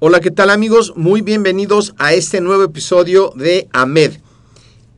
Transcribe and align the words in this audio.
Hola, 0.00 0.20
¿qué 0.20 0.30
tal 0.30 0.50
amigos? 0.50 0.92
Muy 0.94 1.22
bienvenidos 1.22 1.92
a 1.98 2.12
este 2.12 2.40
nuevo 2.40 2.62
episodio 2.62 3.32
de 3.34 3.66
AMED, 3.72 4.12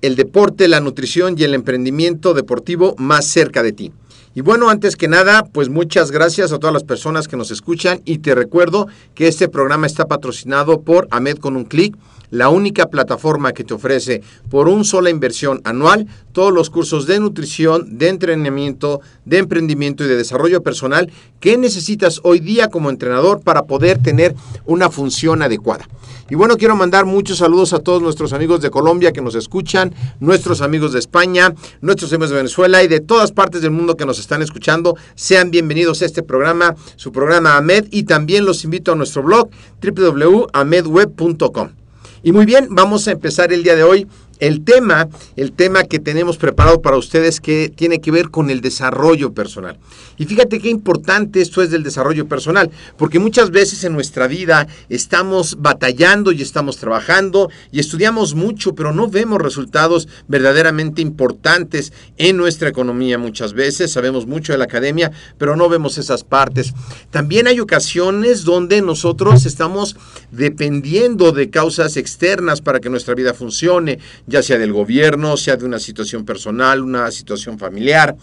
el 0.02 0.14
deporte, 0.14 0.68
la 0.68 0.80
nutrición 0.80 1.36
y 1.38 1.44
el 1.44 1.54
emprendimiento 1.54 2.34
deportivo 2.34 2.94
más 2.98 3.24
cerca 3.24 3.62
de 3.62 3.72
ti. 3.72 3.92
Y 4.34 4.42
bueno, 4.42 4.68
antes 4.68 4.96
que 4.96 5.08
nada, 5.08 5.44
pues 5.44 5.70
muchas 5.70 6.10
gracias 6.10 6.52
a 6.52 6.58
todas 6.58 6.74
las 6.74 6.84
personas 6.84 7.28
que 7.28 7.38
nos 7.38 7.50
escuchan 7.50 8.02
y 8.04 8.18
te 8.18 8.34
recuerdo 8.34 8.88
que 9.14 9.26
este 9.26 9.48
programa 9.48 9.86
está 9.86 10.06
patrocinado 10.06 10.82
por 10.82 11.08
AMED 11.10 11.38
con 11.38 11.56
un 11.56 11.64
clic 11.64 11.96
la 12.30 12.48
única 12.48 12.86
plataforma 12.86 13.52
que 13.52 13.64
te 13.64 13.74
ofrece 13.74 14.22
por 14.48 14.68
una 14.68 14.84
sola 14.84 15.10
inversión 15.10 15.60
anual 15.64 16.06
todos 16.32 16.52
los 16.52 16.70
cursos 16.70 17.06
de 17.06 17.20
nutrición, 17.20 17.98
de 17.98 18.08
entrenamiento, 18.08 19.00
de 19.24 19.38
emprendimiento 19.38 20.04
y 20.04 20.08
de 20.08 20.16
desarrollo 20.16 20.62
personal 20.62 21.10
que 21.40 21.56
necesitas 21.56 22.20
hoy 22.22 22.40
día 22.40 22.68
como 22.68 22.90
entrenador 22.90 23.40
para 23.42 23.64
poder 23.64 23.98
tener 23.98 24.34
una 24.66 24.90
función 24.90 25.42
adecuada. 25.42 25.88
Y 26.28 26.36
bueno, 26.36 26.56
quiero 26.56 26.76
mandar 26.76 27.06
muchos 27.06 27.38
saludos 27.38 27.72
a 27.72 27.80
todos 27.80 28.00
nuestros 28.00 28.32
amigos 28.32 28.60
de 28.60 28.70
Colombia 28.70 29.10
que 29.10 29.20
nos 29.20 29.34
escuchan, 29.34 29.92
nuestros 30.20 30.60
amigos 30.60 30.92
de 30.92 31.00
España, 31.00 31.52
nuestros 31.80 32.12
amigos 32.12 32.30
de 32.30 32.36
Venezuela 32.36 32.84
y 32.84 32.88
de 32.88 33.00
todas 33.00 33.32
partes 33.32 33.62
del 33.62 33.72
mundo 33.72 33.96
que 33.96 34.06
nos 34.06 34.20
están 34.20 34.40
escuchando. 34.40 34.96
Sean 35.16 35.50
bienvenidos 35.50 36.02
a 36.02 36.06
este 36.06 36.22
programa, 36.22 36.76
su 36.94 37.10
programa 37.10 37.56
AMED, 37.56 37.86
y 37.90 38.04
también 38.04 38.44
los 38.44 38.62
invito 38.62 38.92
a 38.92 38.94
nuestro 38.94 39.24
blog 39.24 39.50
www.amedweb.com. 39.82 41.79
Y 42.22 42.32
muy 42.32 42.44
bien, 42.44 42.68
vamos 42.70 43.08
a 43.08 43.12
empezar 43.12 43.52
el 43.52 43.62
día 43.62 43.76
de 43.76 43.82
hoy 43.82 44.06
el 44.40 44.64
tema, 44.64 45.08
el 45.36 45.52
tema 45.52 45.84
que 45.84 45.98
tenemos 45.98 46.36
preparado 46.36 46.82
para 46.82 46.96
ustedes 46.96 47.40
que 47.40 47.72
tiene 47.74 48.00
que 48.00 48.10
ver 48.10 48.30
con 48.30 48.50
el 48.50 48.60
desarrollo 48.60 49.32
personal. 49.32 49.78
Y 50.16 50.24
fíjate 50.26 50.58
qué 50.58 50.68
importante 50.68 51.40
esto 51.40 51.62
es 51.62 51.70
del 51.70 51.82
desarrollo 51.82 52.26
personal, 52.26 52.70
porque 52.98 53.18
muchas 53.18 53.50
veces 53.50 53.84
en 53.84 53.92
nuestra 53.92 54.26
vida 54.26 54.66
estamos 54.88 55.58
batallando 55.60 56.32
y 56.32 56.42
estamos 56.42 56.78
trabajando 56.78 57.50
y 57.70 57.80
estudiamos 57.80 58.34
mucho, 58.34 58.74
pero 58.74 58.92
no 58.92 59.08
vemos 59.08 59.40
resultados 59.40 60.08
verdaderamente 60.28 61.02
importantes 61.02 61.92
en 62.18 62.36
nuestra 62.36 62.68
economía 62.68 63.18
muchas 63.18 63.52
veces. 63.52 63.92
Sabemos 63.92 64.26
mucho 64.26 64.52
de 64.52 64.58
la 64.58 64.64
academia, 64.64 65.10
pero 65.38 65.56
no 65.56 65.68
vemos 65.68 65.98
esas 65.98 66.24
partes. 66.24 66.74
También 67.10 67.46
hay 67.46 67.60
ocasiones 67.60 68.44
donde 68.44 68.82
nosotros 68.82 69.46
estamos 69.46 69.96
dependiendo 70.30 71.32
de 71.32 71.50
causas 71.50 71.96
externas 71.96 72.60
para 72.60 72.80
que 72.80 72.90
nuestra 72.90 73.14
vida 73.14 73.34
funcione 73.34 73.98
ya 74.30 74.42
sea 74.42 74.56
del 74.58 74.72
gobierno, 74.72 75.36
sea 75.36 75.56
de 75.56 75.66
una 75.66 75.78
situación 75.78 76.24
personal, 76.24 76.82
una 76.82 77.10
situación 77.10 77.58
familiar. 77.58 78.16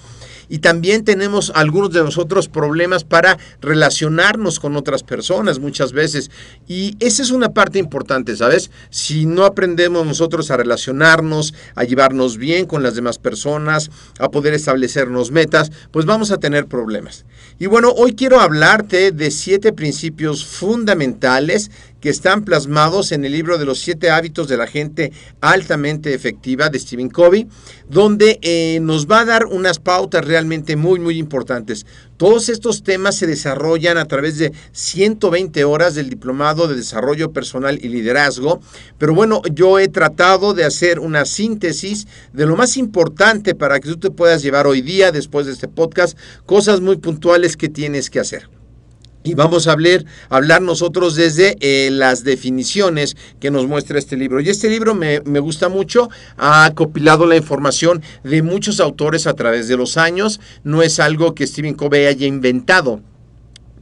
Y 0.49 0.59
también 0.59 1.03
tenemos 1.03 1.51
algunos 1.53 1.91
de 1.91 2.01
nosotros 2.01 2.47
problemas 2.47 3.03
para 3.03 3.37
relacionarnos 3.61 4.59
con 4.59 4.77
otras 4.77 5.03
personas 5.03 5.59
muchas 5.59 5.91
veces. 5.91 6.31
Y 6.67 6.95
esa 6.99 7.21
es 7.21 7.31
una 7.31 7.49
parte 7.49 7.79
importante, 7.79 8.35
¿sabes? 8.35 8.71
Si 8.89 9.25
no 9.25 9.43
aprendemos 9.43 10.05
nosotros 10.05 10.49
a 10.49 10.57
relacionarnos, 10.57 11.53
a 11.75 11.83
llevarnos 11.83 12.37
bien 12.37 12.65
con 12.65 12.81
las 12.81 12.95
demás 12.95 13.17
personas, 13.17 13.91
a 14.19 14.31
poder 14.31 14.53
establecernos 14.53 15.31
metas, 15.31 15.71
pues 15.91 16.05
vamos 16.05 16.31
a 16.31 16.37
tener 16.37 16.67
problemas. 16.67 17.25
Y 17.59 17.65
bueno, 17.65 17.91
hoy 17.91 18.13
quiero 18.13 18.39
hablarte 18.39 19.11
de 19.11 19.31
siete 19.31 19.73
principios 19.73 20.45
fundamentales 20.45 21.71
que 22.01 22.09
están 22.09 22.43
plasmados 22.43 23.11
en 23.11 23.25
el 23.25 23.31
libro 23.31 23.57
de 23.57 23.65
los 23.65 23.79
siete 23.79 24.09
hábitos 24.09 24.47
de 24.47 24.57
la 24.57 24.67
gente 24.67 25.11
altamente 25.41 26.13
efectiva 26.13 26.69
de 26.69 26.79
Stephen 26.79 27.09
Covey, 27.09 27.47
donde 27.89 28.39
eh, 28.41 28.79
nos 28.81 29.07
va 29.07 29.21
a 29.21 29.25
dar 29.25 29.45
unas 29.45 29.79
pautas 29.79 30.25
realmente 30.25 30.75
muy, 30.75 30.99
muy 30.99 31.17
importantes. 31.17 31.85
Todos 32.17 32.49
estos 32.49 32.83
temas 32.83 33.15
se 33.15 33.27
desarrollan 33.27 33.97
a 33.97 34.05
través 34.05 34.37
de 34.37 34.51
120 34.71 35.63
horas 35.65 35.95
del 35.95 36.09
Diplomado 36.09 36.67
de 36.67 36.75
Desarrollo 36.75 37.31
Personal 37.31 37.79
y 37.81 37.89
Liderazgo, 37.89 38.59
pero 38.97 39.13
bueno, 39.13 39.41
yo 39.53 39.77
he 39.77 39.87
tratado 39.87 40.53
de 40.53 40.65
hacer 40.65 40.99
una 40.99 41.25
síntesis 41.25 42.07
de 42.33 42.45
lo 42.45 42.55
más 42.55 42.77
importante 42.77 43.53
para 43.53 43.79
que 43.79 43.89
tú 43.89 43.97
te 43.97 44.11
puedas 44.11 44.41
llevar 44.41 44.65
hoy 44.65 44.81
día, 44.81 45.11
después 45.11 45.45
de 45.45 45.53
este 45.53 45.67
podcast, 45.67 46.17
cosas 46.45 46.81
muy 46.81 46.97
puntuales 46.97 47.55
que 47.55 47.69
tienes 47.69 48.09
que 48.09 48.19
hacer. 48.19 48.56
Y 49.27 49.33
vamos 49.33 49.67
a 49.67 49.73
hablar, 49.73 50.05
hablar 50.29 50.61
nosotros 50.61 51.15
desde 51.15 51.57
eh, 51.59 51.89
las 51.91 52.23
definiciones 52.23 53.17
que 53.41 53.51
nos 53.51 53.67
muestra 53.67 53.99
este 53.99 54.15
libro. 54.15 54.39
Y 54.39 54.47
este 54.47 54.69
libro 54.69 54.95
me, 54.95 55.19
me, 55.25 55.39
gusta 55.39 55.67
mucho, 55.67 56.09
ha 56.37 56.71
compilado 56.75 57.25
la 57.25 57.35
información 57.35 58.01
de 58.23 58.41
muchos 58.41 58.79
autores 58.79 59.27
a 59.27 59.33
través 59.33 59.67
de 59.67 59.75
los 59.75 59.97
años, 59.97 60.39
no 60.63 60.81
es 60.81 61.01
algo 61.01 61.35
que 61.35 61.45
Stephen 61.45 61.73
Covey 61.73 62.05
haya 62.05 62.25
inventado 62.25 63.01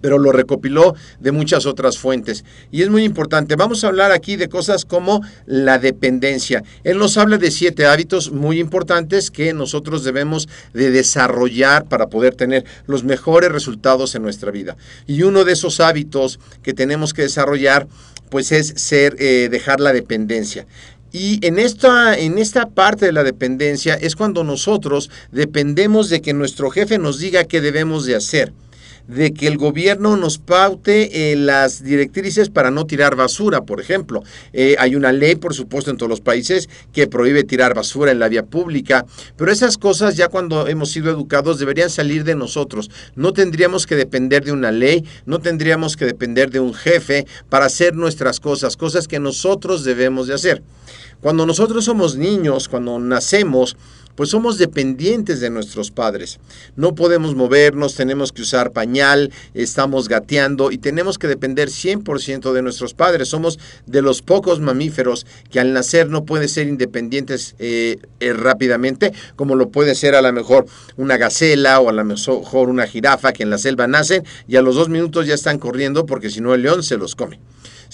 pero 0.05 0.19
lo 0.19 0.31
recopiló 0.31 0.93
de 1.19 1.31
muchas 1.31 1.65
otras 1.65 1.97
fuentes. 1.97 2.45
Y 2.71 2.83
es 2.83 2.91
muy 2.91 3.03
importante. 3.03 3.55
Vamos 3.55 3.83
a 3.83 3.87
hablar 3.87 4.11
aquí 4.11 4.35
de 4.35 4.49
cosas 4.49 4.85
como 4.85 5.23
la 5.47 5.79
dependencia. 5.79 6.63
Él 6.83 6.99
nos 6.99 7.17
habla 7.17 7.39
de 7.39 7.49
siete 7.49 7.87
hábitos 7.87 8.31
muy 8.31 8.59
importantes 8.59 9.31
que 9.31 9.51
nosotros 9.51 10.03
debemos 10.03 10.47
de 10.75 10.91
desarrollar 10.91 11.85
para 11.85 12.05
poder 12.05 12.35
tener 12.35 12.65
los 12.85 13.03
mejores 13.03 13.51
resultados 13.51 14.13
en 14.13 14.21
nuestra 14.21 14.51
vida. 14.51 14.77
Y 15.07 15.23
uno 15.23 15.43
de 15.43 15.53
esos 15.53 15.79
hábitos 15.79 16.39
que 16.61 16.75
tenemos 16.75 17.11
que 17.11 17.23
desarrollar 17.23 17.87
pues 18.29 18.51
es 18.51 18.73
ser 18.75 19.15
eh, 19.17 19.49
dejar 19.49 19.79
la 19.79 19.91
dependencia. 19.91 20.67
Y 21.11 21.43
en 21.43 21.57
esta, 21.57 22.15
en 22.15 22.37
esta 22.37 22.69
parte 22.69 23.07
de 23.07 23.11
la 23.11 23.23
dependencia 23.23 23.95
es 23.95 24.15
cuando 24.15 24.43
nosotros 24.43 25.09
dependemos 25.31 26.09
de 26.09 26.21
que 26.21 26.33
nuestro 26.33 26.69
jefe 26.69 26.99
nos 26.99 27.17
diga 27.17 27.45
qué 27.45 27.59
debemos 27.59 28.05
de 28.05 28.15
hacer 28.15 28.53
de 29.07 29.33
que 29.33 29.47
el 29.47 29.57
gobierno 29.57 30.17
nos 30.17 30.37
paute 30.37 31.31
eh, 31.31 31.35
las 31.35 31.83
directrices 31.83 32.49
para 32.49 32.71
no 32.71 32.85
tirar 32.85 33.15
basura, 33.15 33.61
por 33.61 33.79
ejemplo. 33.79 34.23
Eh, 34.53 34.75
hay 34.79 34.95
una 34.95 35.11
ley, 35.11 35.35
por 35.35 35.53
supuesto, 35.53 35.91
en 35.91 35.97
todos 35.97 36.09
los 36.09 36.21
países 36.21 36.69
que 36.91 37.07
prohíbe 37.07 37.43
tirar 37.43 37.73
basura 37.73 38.11
en 38.11 38.19
la 38.19 38.29
vía 38.29 38.45
pública, 38.45 39.05
pero 39.37 39.51
esas 39.51 39.77
cosas 39.77 40.15
ya 40.17 40.29
cuando 40.29 40.67
hemos 40.67 40.91
sido 40.91 41.11
educados 41.11 41.59
deberían 41.59 41.89
salir 41.89 42.23
de 42.23 42.35
nosotros. 42.35 42.89
No 43.15 43.33
tendríamos 43.33 43.85
que 43.85 43.95
depender 43.95 44.43
de 44.43 44.51
una 44.51 44.71
ley, 44.71 45.05
no 45.25 45.39
tendríamos 45.39 45.95
que 45.97 46.05
depender 46.05 46.49
de 46.49 46.59
un 46.59 46.73
jefe 46.73 47.25
para 47.49 47.65
hacer 47.65 47.95
nuestras 47.95 48.39
cosas, 48.39 48.77
cosas 48.77 49.07
que 49.07 49.19
nosotros 49.19 49.83
debemos 49.83 50.27
de 50.27 50.33
hacer. 50.33 50.63
Cuando 51.21 51.45
nosotros 51.45 51.85
somos 51.85 52.17
niños, 52.17 52.67
cuando 52.69 52.99
nacemos, 52.99 53.77
pues 54.15 54.29
somos 54.29 54.57
dependientes 54.57 55.39
de 55.39 55.49
nuestros 55.49 55.91
padres. 55.91 56.39
No 56.75 56.95
podemos 56.95 57.35
movernos, 57.35 57.95
tenemos 57.95 58.31
que 58.31 58.41
usar 58.41 58.71
pañal, 58.71 59.31
estamos 59.53 60.07
gateando 60.09 60.71
y 60.71 60.77
tenemos 60.77 61.17
que 61.17 61.27
depender 61.27 61.69
100% 61.69 62.53
de 62.53 62.61
nuestros 62.61 62.93
padres. 62.93 63.29
Somos 63.29 63.59
de 63.85 64.01
los 64.01 64.21
pocos 64.21 64.59
mamíferos 64.59 65.25
que 65.51 65.59
al 65.59 65.73
nacer 65.73 66.09
no 66.09 66.25
pueden 66.25 66.49
ser 66.49 66.67
independientes 66.67 67.55
eh, 67.59 67.97
eh, 68.19 68.33
rápidamente, 68.33 69.13
como 69.35 69.55
lo 69.55 69.69
puede 69.69 69.95
ser 69.95 70.15
a 70.15 70.21
lo 70.21 70.31
mejor 70.33 70.65
una 70.97 71.17
gacela 71.17 71.79
o 71.79 71.89
a 71.89 71.93
lo 71.93 72.03
mejor 72.03 72.69
una 72.69 72.87
jirafa 72.87 73.33
que 73.33 73.43
en 73.43 73.49
la 73.49 73.57
selva 73.57 73.87
nacen 73.87 74.23
y 74.47 74.55
a 74.55 74.61
los 74.61 74.75
dos 74.75 74.89
minutos 74.89 75.27
ya 75.27 75.33
están 75.33 75.59
corriendo 75.59 76.05
porque 76.05 76.29
si 76.29 76.41
no 76.41 76.53
el 76.53 76.61
león 76.61 76.83
se 76.83 76.97
los 76.97 77.15
come. 77.15 77.39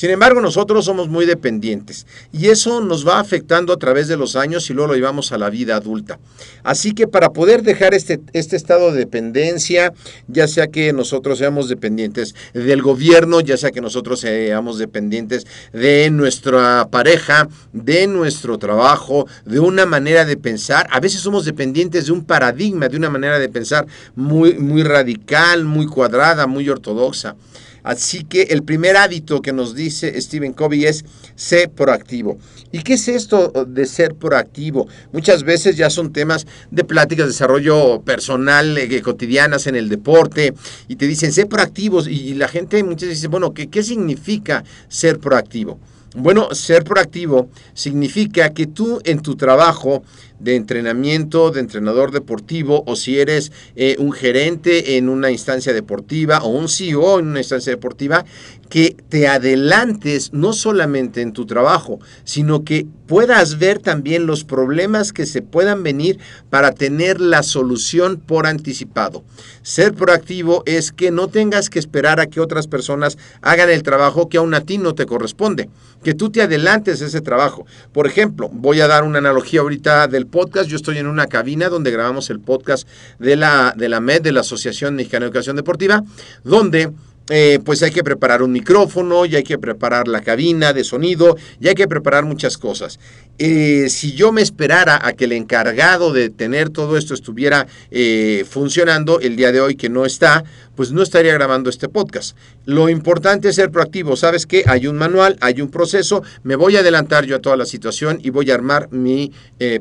Sin 0.02 0.10
embargo, 0.10 0.42
nosotros 0.42 0.86
somos 0.86 1.10
muy 1.10 1.28
dependientes 1.28 2.08
y 2.34 2.48
eso 2.48 2.82
nos 2.82 3.08
va 3.08 3.20
afectando 3.20 3.72
a 3.72 3.78
través 3.78 4.08
de 4.08 4.18
los 4.18 4.36
años 4.36 4.68
y 4.68 4.74
luego 4.74 4.94
lo 4.94 4.96
llevamos 4.96 5.32
a 5.32 5.38
la 5.38 5.52
vida 5.52 5.76
adulta. 5.76 6.18
Así 6.64 6.96
que 6.96 7.08
para 7.08 7.34
poder 7.34 7.62
dejar 7.62 7.94
este, 7.94 8.20
este 8.34 8.56
estado 8.56 8.92
de 8.92 8.98
dependencia, 8.98 9.94
ya 10.28 10.48
sea 10.48 10.70
que 10.70 10.92
nosotros 10.92 11.38
seamos 11.38 11.70
dependientes 11.70 12.34
del 12.56 12.82
gobierno, 12.82 13.42
ya 13.42 13.58
sea 13.58 13.70
que 13.70 13.80
nosotros 13.80 14.22
seamos 14.22 14.80
dependientes 14.80 15.46
de 15.72 16.10
nuestra 16.10 16.88
pareja, 16.90 17.48
de 17.72 18.08
nuestro 18.08 18.58
trabajo, 18.58 19.28
de 19.46 19.60
una 19.60 19.86
manera 19.86 20.26
de 20.26 20.36
pensar, 20.36 20.88
a 20.90 21.00
veces 21.00 21.22
somos 21.22 21.46
dependientes 21.46 22.08
de 22.08 22.12
un 22.12 22.26
paradigma, 22.26 22.90
de 22.90 22.98
una 22.98 23.12
manera 23.12 23.38
de 23.38 23.50
pensar 23.50 23.86
muy, 24.16 24.56
muy 24.56 24.82
radical, 24.82 25.64
muy 25.64 25.86
cuadrada, 25.86 26.48
muy 26.48 26.68
ortodoxa. 26.70 27.36
Así 27.84 28.24
que 28.24 28.44
el 28.44 28.64
primer 28.64 28.98
hábito 28.98 29.42
que 29.42 29.54
nos 29.54 29.76
dice 29.76 30.20
Stephen 30.22 30.54
Covey 30.54 30.86
es 30.86 31.06
ser 31.36 31.70
proactivo. 31.70 32.38
¿Y 32.72 32.84
qué 32.84 32.94
es 32.94 33.08
esto 33.08 33.52
de 33.68 33.86
ser 33.86 34.16
proactivo? 34.16 34.88
Muchas 35.12 35.44
veces 35.44 35.78
ya 35.78 35.90
son 35.90 36.14
temas 36.14 36.46
de 36.70 36.84
pláticas, 36.84 37.26
de 37.26 37.32
desarrollo 37.32 38.02
personal, 38.02 38.78
eh, 38.78 39.02
cotidianas 39.02 39.68
en 39.68 39.76
el 39.76 39.90
deporte, 39.90 40.54
y 40.88 40.96
te 40.96 41.08
dicen, 41.08 41.34
sé 41.34 41.46
proactivos, 41.46 42.08
y 42.08 42.34
la 42.36 42.48
gente 42.48 42.84
muchas 42.84 43.10
veces 43.10 43.18
dice, 43.18 43.28
bueno, 43.28 43.54
¿qué, 43.54 43.68
qué 43.70 43.84
significa 43.84 44.64
ser 44.88 45.20
proactivo? 45.20 45.80
Bueno, 46.14 46.54
ser 46.54 46.84
proactivo 46.84 47.50
significa 47.74 48.54
que 48.54 48.68
tú 48.68 49.00
en 49.06 49.22
tu 49.22 49.38
trabajo 49.38 50.04
de 50.42 50.56
entrenamiento, 50.56 51.52
de 51.52 51.60
entrenador 51.60 52.12
deportivo, 52.12 52.84
o 52.88 52.96
si 52.96 53.20
eres 53.20 53.52
eh, 53.76 53.96
un 54.00 54.12
gerente 54.12 54.98
en 54.98 55.10
una 55.10 55.32
instancia 55.32 55.74
deportiva 55.74 56.40
o 56.44 56.50
un 56.50 56.68
CEO 56.68 57.20
en 57.20 57.28
una 57.28 57.40
instancia 57.40 57.72
deportiva, 57.72 58.26
que 58.72 58.96
te 59.10 59.28
adelantes 59.28 60.32
no 60.32 60.54
solamente 60.54 61.22
en 61.22 61.34
tu 61.34 61.46
trabajo, 61.46 62.00
sino 62.24 62.64
que 62.64 62.88
puedas 63.06 63.60
ver 63.60 63.80
también 63.80 64.26
los 64.26 64.46
problemas 64.46 65.12
que 65.12 65.26
se 65.26 65.42
puedan 65.42 65.84
venir 65.84 66.20
para 66.50 66.72
tener 66.72 67.20
la 67.20 67.44
solución 67.44 68.16
por 68.26 68.48
anticipado. 68.48 69.26
Ser 69.62 69.94
proactivo 69.94 70.64
es 70.66 70.94
que 70.94 71.12
no 71.12 71.28
tengas 71.28 71.70
que 71.70 71.80
esperar 71.80 72.22
a 72.22 72.28
que 72.28 72.40
otras 72.40 72.68
personas 72.68 73.18
hagan 73.42 73.70
el 73.70 73.84
trabajo 73.84 74.30
que 74.30 74.38
aún 74.38 74.54
a 74.54 74.62
ti 74.62 74.78
no 74.78 74.96
te 74.96 75.06
corresponde, 75.06 75.70
que 76.02 76.14
tú 76.14 76.30
te 76.30 76.42
adelantes 76.42 77.02
ese 77.02 77.20
trabajo. 77.20 77.66
Por 77.92 78.08
ejemplo, 78.08 78.48
voy 78.54 78.80
a 78.80 78.88
dar 78.88 79.04
una 79.04 79.18
analogía 79.18 79.60
ahorita 79.60 80.08
del 80.08 80.28
podcast. 80.28 80.70
Yo 80.70 80.78
estoy 80.78 80.98
en 80.98 81.08
una 81.08 81.28
cabina 81.28 81.68
donde 81.68 81.92
grabamos 81.92 82.30
el 82.30 82.40
podcast 82.40 82.88
de 83.20 83.36
la, 83.36 83.74
de 83.76 83.90
la 83.90 84.00
MED, 84.00 84.22
de 84.22 84.32
la 84.32 84.40
Asociación 84.40 84.96
Mexicana 84.96 85.26
de 85.26 85.28
Educación 85.28 85.58
Deportiva, 85.58 86.06
donde 86.46 86.94
eh, 87.32 87.60
pues 87.64 87.82
hay 87.82 87.92
que 87.92 88.04
preparar 88.04 88.44
un 88.44 88.52
micrófono, 88.52 89.26
y 89.26 89.38
hay 89.38 89.44
que 89.44 89.58
preparar 89.58 90.08
la 90.10 90.22
cabina 90.22 90.74
de 90.74 90.84
sonido, 90.84 91.38
y 91.62 91.70
hay 91.70 91.76
que 91.76 91.88
preparar 91.88 92.26
muchas 92.26 92.58
cosas. 92.58 93.00
Eh, 93.40 93.88
si 93.90 94.14
yo 94.14 94.32
me 94.32 94.42
esperara 94.42 95.00
a 95.02 95.14
que 95.14 95.26
el 95.26 95.32
encargado 95.32 96.12
de 96.12 96.30
tener 96.30 96.70
todo 96.70 96.98
esto 96.98 97.14
estuviera 97.14 97.68
eh, 97.90 98.46
funcionando 98.48 99.20
el 99.22 99.38
día 99.38 99.52
de 99.52 99.62
hoy 99.62 99.76
que 99.76 99.90
no 99.90 100.06
está, 100.06 100.44
pues 100.82 100.92
no 100.92 101.04
estaría 101.04 101.32
grabando 101.36 101.70
este 101.70 101.90
podcast. 101.90 102.36
Lo 102.66 102.90
importante 102.90 103.50
es 103.50 103.56
ser 103.58 103.70
proactivo. 103.70 104.16
Sabes 104.16 104.48
que 104.48 104.64
hay 104.66 104.88
un 104.88 104.98
manual, 104.98 105.38
hay 105.40 105.62
un 105.62 105.70
proceso, 105.70 106.24
me 106.42 106.56
voy 106.56 106.76
a 106.76 106.80
adelantar 106.80 107.24
yo 107.28 107.36
a 107.36 107.40
toda 107.40 107.56
la 107.56 107.68
situación 107.68 108.18
y 108.24 108.32
voy 108.32 108.50
a 108.50 108.56
armar 108.56 108.92
mi 108.92 109.32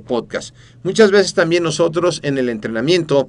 podcast. 0.06 0.54
Muchas 0.82 1.10
veces 1.10 1.32
también 1.32 1.62
nosotros 1.62 2.20
en 2.22 2.36
el 2.36 2.50
entrenamiento 2.50 3.28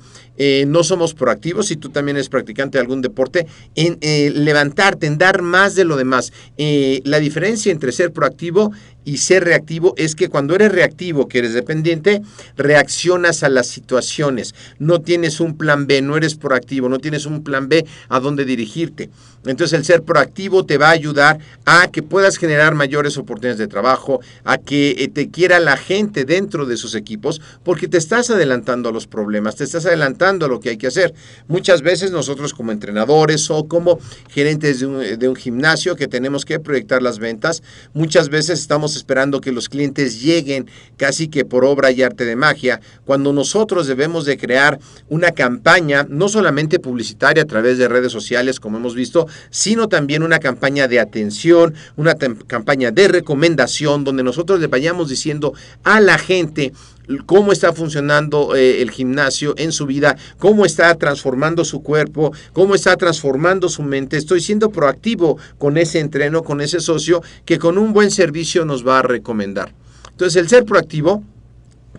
no 0.67 0.83
somos 0.83 1.13
proactivos, 1.13 1.67
si 1.67 1.77
tú 1.77 1.87
también 1.91 2.17
eres 2.17 2.27
practicante 2.27 2.77
de 2.77 2.81
algún 2.81 3.01
deporte, 3.01 3.47
en 3.75 3.97
levantarte, 4.43 5.07
en 5.07 5.17
dar 5.17 5.41
más 5.41 5.73
de 5.75 5.85
lo 5.85 5.95
demás. 5.95 6.33
la 6.57 7.19
diferencia 7.19 7.71
entre 7.71 7.93
ser 7.93 8.11
proactivo 8.11 8.73
y 9.03 9.17
ser 9.17 9.43
reactivo 9.43 9.93
es 9.97 10.15
que 10.15 10.29
cuando 10.29 10.55
eres 10.55 10.71
reactivo, 10.71 11.27
que 11.27 11.39
eres 11.39 11.53
dependiente, 11.53 12.21
reaccionas 12.55 13.43
a 13.43 13.49
las 13.49 13.67
situaciones. 13.67 14.53
No 14.79 15.01
tienes 15.01 15.39
un 15.39 15.57
plan 15.57 15.87
B, 15.87 16.01
no 16.01 16.17
eres 16.17 16.35
proactivo, 16.35 16.89
no 16.89 16.99
tienes 16.99 17.25
un 17.25 17.43
plan 17.43 17.67
B 17.69 17.85
a 18.09 18.19
dónde 18.19 18.45
dirigirte. 18.45 19.09
Entonces 19.45 19.77
el 19.77 19.85
ser 19.85 20.03
proactivo 20.03 20.65
te 20.65 20.77
va 20.77 20.89
a 20.89 20.91
ayudar 20.91 21.39
a 21.65 21.87
que 21.87 22.03
puedas 22.03 22.37
generar 22.37 22.75
mayores 22.75 23.17
oportunidades 23.17 23.57
de 23.57 23.67
trabajo, 23.67 24.21
a 24.43 24.59
que 24.59 24.91
eh, 24.99 25.07
te 25.07 25.31
quiera 25.31 25.59
la 25.59 25.77
gente 25.77 26.25
dentro 26.25 26.67
de 26.67 26.77
sus 26.77 26.93
equipos, 26.93 27.41
porque 27.63 27.87
te 27.87 27.97
estás 27.97 28.29
adelantando 28.29 28.89
a 28.89 28.91
los 28.91 29.07
problemas, 29.07 29.55
te 29.55 29.63
estás 29.63 29.87
adelantando 29.87 30.45
a 30.45 30.49
lo 30.49 30.59
que 30.59 30.69
hay 30.69 30.77
que 30.77 30.87
hacer. 30.87 31.15
Muchas 31.47 31.81
veces 31.81 32.11
nosotros 32.11 32.53
como 32.53 32.71
entrenadores 32.71 33.49
o 33.49 33.67
como 33.67 33.99
gerentes 34.29 34.81
de 34.81 34.85
un, 34.85 35.19
de 35.19 35.29
un 35.29 35.35
gimnasio 35.35 35.95
que 35.95 36.07
tenemos 36.07 36.45
que 36.45 36.59
proyectar 36.59 37.01
las 37.01 37.17
ventas, 37.17 37.63
muchas 37.93 38.29
veces 38.29 38.59
estamos 38.59 38.90
esperando 38.95 39.41
que 39.41 39.51
los 39.51 39.69
clientes 39.69 40.21
lleguen 40.21 40.67
casi 40.97 41.27
que 41.27 41.45
por 41.45 41.65
obra 41.65 41.91
y 41.91 42.01
arte 42.01 42.25
de 42.25 42.35
magia, 42.35 42.81
cuando 43.05 43.33
nosotros 43.33 43.87
debemos 43.87 44.25
de 44.25 44.37
crear 44.37 44.79
una 45.09 45.31
campaña, 45.31 46.05
no 46.09 46.29
solamente 46.29 46.79
publicitaria 46.79 47.43
a 47.43 47.47
través 47.47 47.77
de 47.77 47.87
redes 47.87 48.11
sociales, 48.11 48.59
como 48.59 48.77
hemos 48.77 48.95
visto, 48.95 49.27
sino 49.49 49.87
también 49.87 50.23
una 50.23 50.39
campaña 50.39 50.87
de 50.87 50.99
atención, 50.99 51.73
una 51.95 52.15
campaña 52.47 52.91
de 52.91 53.07
recomendación, 53.07 54.03
donde 54.03 54.23
nosotros 54.23 54.59
le 54.59 54.67
vayamos 54.67 55.09
diciendo 55.09 55.53
a 55.83 55.99
la 55.99 56.17
gente 56.17 56.73
cómo 57.25 57.51
está 57.51 57.73
funcionando 57.73 58.55
eh, 58.55 58.81
el 58.81 58.91
gimnasio 58.91 59.53
en 59.57 59.71
su 59.71 59.85
vida, 59.85 60.17
cómo 60.37 60.65
está 60.65 60.93
transformando 60.95 61.65
su 61.65 61.81
cuerpo, 61.83 62.33
cómo 62.53 62.75
está 62.75 62.95
transformando 62.97 63.69
su 63.69 63.83
mente. 63.83 64.17
Estoy 64.17 64.41
siendo 64.41 64.71
proactivo 64.71 65.37
con 65.57 65.77
ese 65.77 65.99
entreno, 65.99 66.43
con 66.43 66.61
ese 66.61 66.79
socio 66.79 67.21
que 67.45 67.59
con 67.59 67.77
un 67.77 67.93
buen 67.93 68.11
servicio 68.11 68.65
nos 68.65 68.85
va 68.85 68.99
a 68.99 69.03
recomendar. 69.03 69.73
Entonces, 70.11 70.41
el 70.41 70.49
ser 70.49 70.65
proactivo 70.65 71.23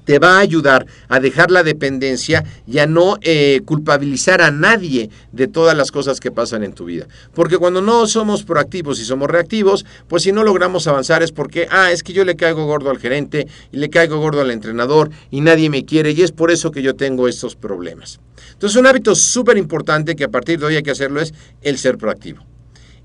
te 0.05 0.19
va 0.19 0.37
a 0.37 0.41
ayudar 0.41 0.87
a 1.09 1.21
dejar 1.21 1.51
la 1.51 1.63
dependencia 1.63 2.45
y 2.67 2.79
a 2.79 2.87
no 2.87 3.19
eh, 3.23 3.61
culpabilizar 3.65 4.43
a 4.43 4.51
nadie 4.51 5.11
de 5.33 5.49
todas 5.49 5.77
las 5.77 5.91
cosas 5.91 6.21
que 6.21 6.31
pasan 6.31 6.65
en 6.65 6.73
tu 6.73 6.87
vida. 6.87 7.07
Porque 7.35 7.59
cuando 7.59 7.81
no 7.83 8.07
somos 8.07 8.43
proactivos 8.45 9.01
y 9.01 9.05
somos 9.05 9.31
reactivos, 9.31 9.85
pues 10.09 10.23
si 10.23 10.33
no 10.33 10.45
logramos 10.45 10.87
avanzar 10.87 11.23
es 11.23 11.33
porque, 11.33 11.69
ah, 11.71 11.93
es 11.93 12.03
que 12.03 12.13
yo 12.13 12.25
le 12.25 12.37
caigo 12.37 12.67
gordo 12.67 12.91
al 12.91 12.99
gerente 12.99 13.47
y 13.71 13.77
le 13.77 13.91
caigo 13.91 14.19
gordo 14.19 14.41
al 14.41 14.51
entrenador 14.51 15.11
y 15.31 15.41
nadie 15.41 15.71
me 15.71 15.85
quiere 15.85 16.13
y 16.13 16.23
es 16.23 16.33
por 16.33 16.51
eso 16.51 16.71
que 16.71 16.83
yo 16.83 16.97
tengo 16.97 17.29
estos 17.29 17.57
problemas. 17.57 18.21
Entonces 18.53 18.79
un 18.79 18.87
hábito 18.87 19.15
súper 19.15 19.57
importante 19.57 20.17
que 20.17 20.25
a 20.25 20.29
partir 20.29 20.59
de 20.59 20.67
hoy 20.67 20.77
hay 20.77 20.83
que 20.83 20.91
hacerlo 20.91 21.21
es 21.21 21.33
el 21.63 21.79
ser 21.79 21.99
proactivo. 21.99 22.45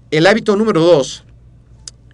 El 0.09 0.25
hábito 0.25 0.55
número 0.55 0.81
dos 0.81 1.25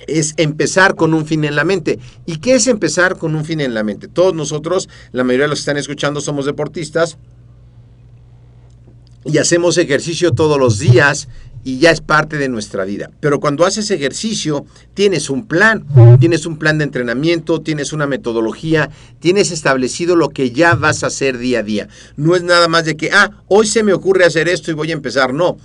es 0.08 0.34
empezar 0.38 0.96
con 0.96 1.14
un 1.14 1.26
fin 1.26 1.44
en 1.46 1.56
la 1.56 1.64
mente. 1.64 2.00
¿Y 2.26 2.38
qué 2.38 2.56
es 2.56 2.68
empezar 2.68 3.18
con 3.18 3.36
un 3.36 3.46
fin 3.46 3.62
en 3.62 3.74
la 3.74 3.84
mente? 3.84 4.08
Todos 4.08 4.34
nosotros, 4.34 4.90
la 5.12 5.24
mayoría 5.24 5.46
de 5.46 5.50
los 5.50 5.60
que 5.60 5.64
están 5.64 5.78
escuchando, 5.78 6.22
somos 6.22 6.46
deportistas 6.46 7.18
y 9.26 9.38
hacemos 9.38 9.78
ejercicio 9.78 10.32
todos 10.32 10.60
los 10.60 10.80
días 10.80 11.28
y 11.64 11.80
ya 11.80 11.92
es 11.92 12.02
parte 12.02 12.38
de 12.38 12.50
nuestra 12.50 12.84
vida. 12.84 13.10
Pero 13.20 13.40
cuando 13.40 13.66
haces 13.66 13.90
ejercicio, 13.92 14.66
tienes 14.94 15.30
un 15.30 15.48
plan, 15.48 15.86
tienes 16.20 16.46
un 16.46 16.58
plan 16.58 16.78
de 16.78 16.84
entrenamiento, 16.84 17.62
tienes 17.62 17.94
una 17.94 18.06
metodología, 18.06 18.90
tienes 19.20 19.52
establecido 19.52 20.16
lo 20.16 20.30
que 20.30 20.52
ya 20.52 20.76
vas 20.76 21.04
a 21.04 21.08
hacer 21.08 21.38
día 21.38 21.60
a 21.60 21.64
día. 21.64 21.88
No 22.18 22.36
es 22.36 22.44
nada 22.44 22.68
más 22.68 22.86
de 22.86 22.98
que, 22.98 23.12
ah, 23.12 23.32
hoy 23.48 23.66
se 23.66 23.84
me 23.84 23.94
ocurre 23.94 24.26
hacer 24.26 24.50
esto 24.50 24.72
y 24.72 24.74
voy 24.74 24.92
a 24.92 24.94
empezar. 24.94 25.34
No, 25.34 25.58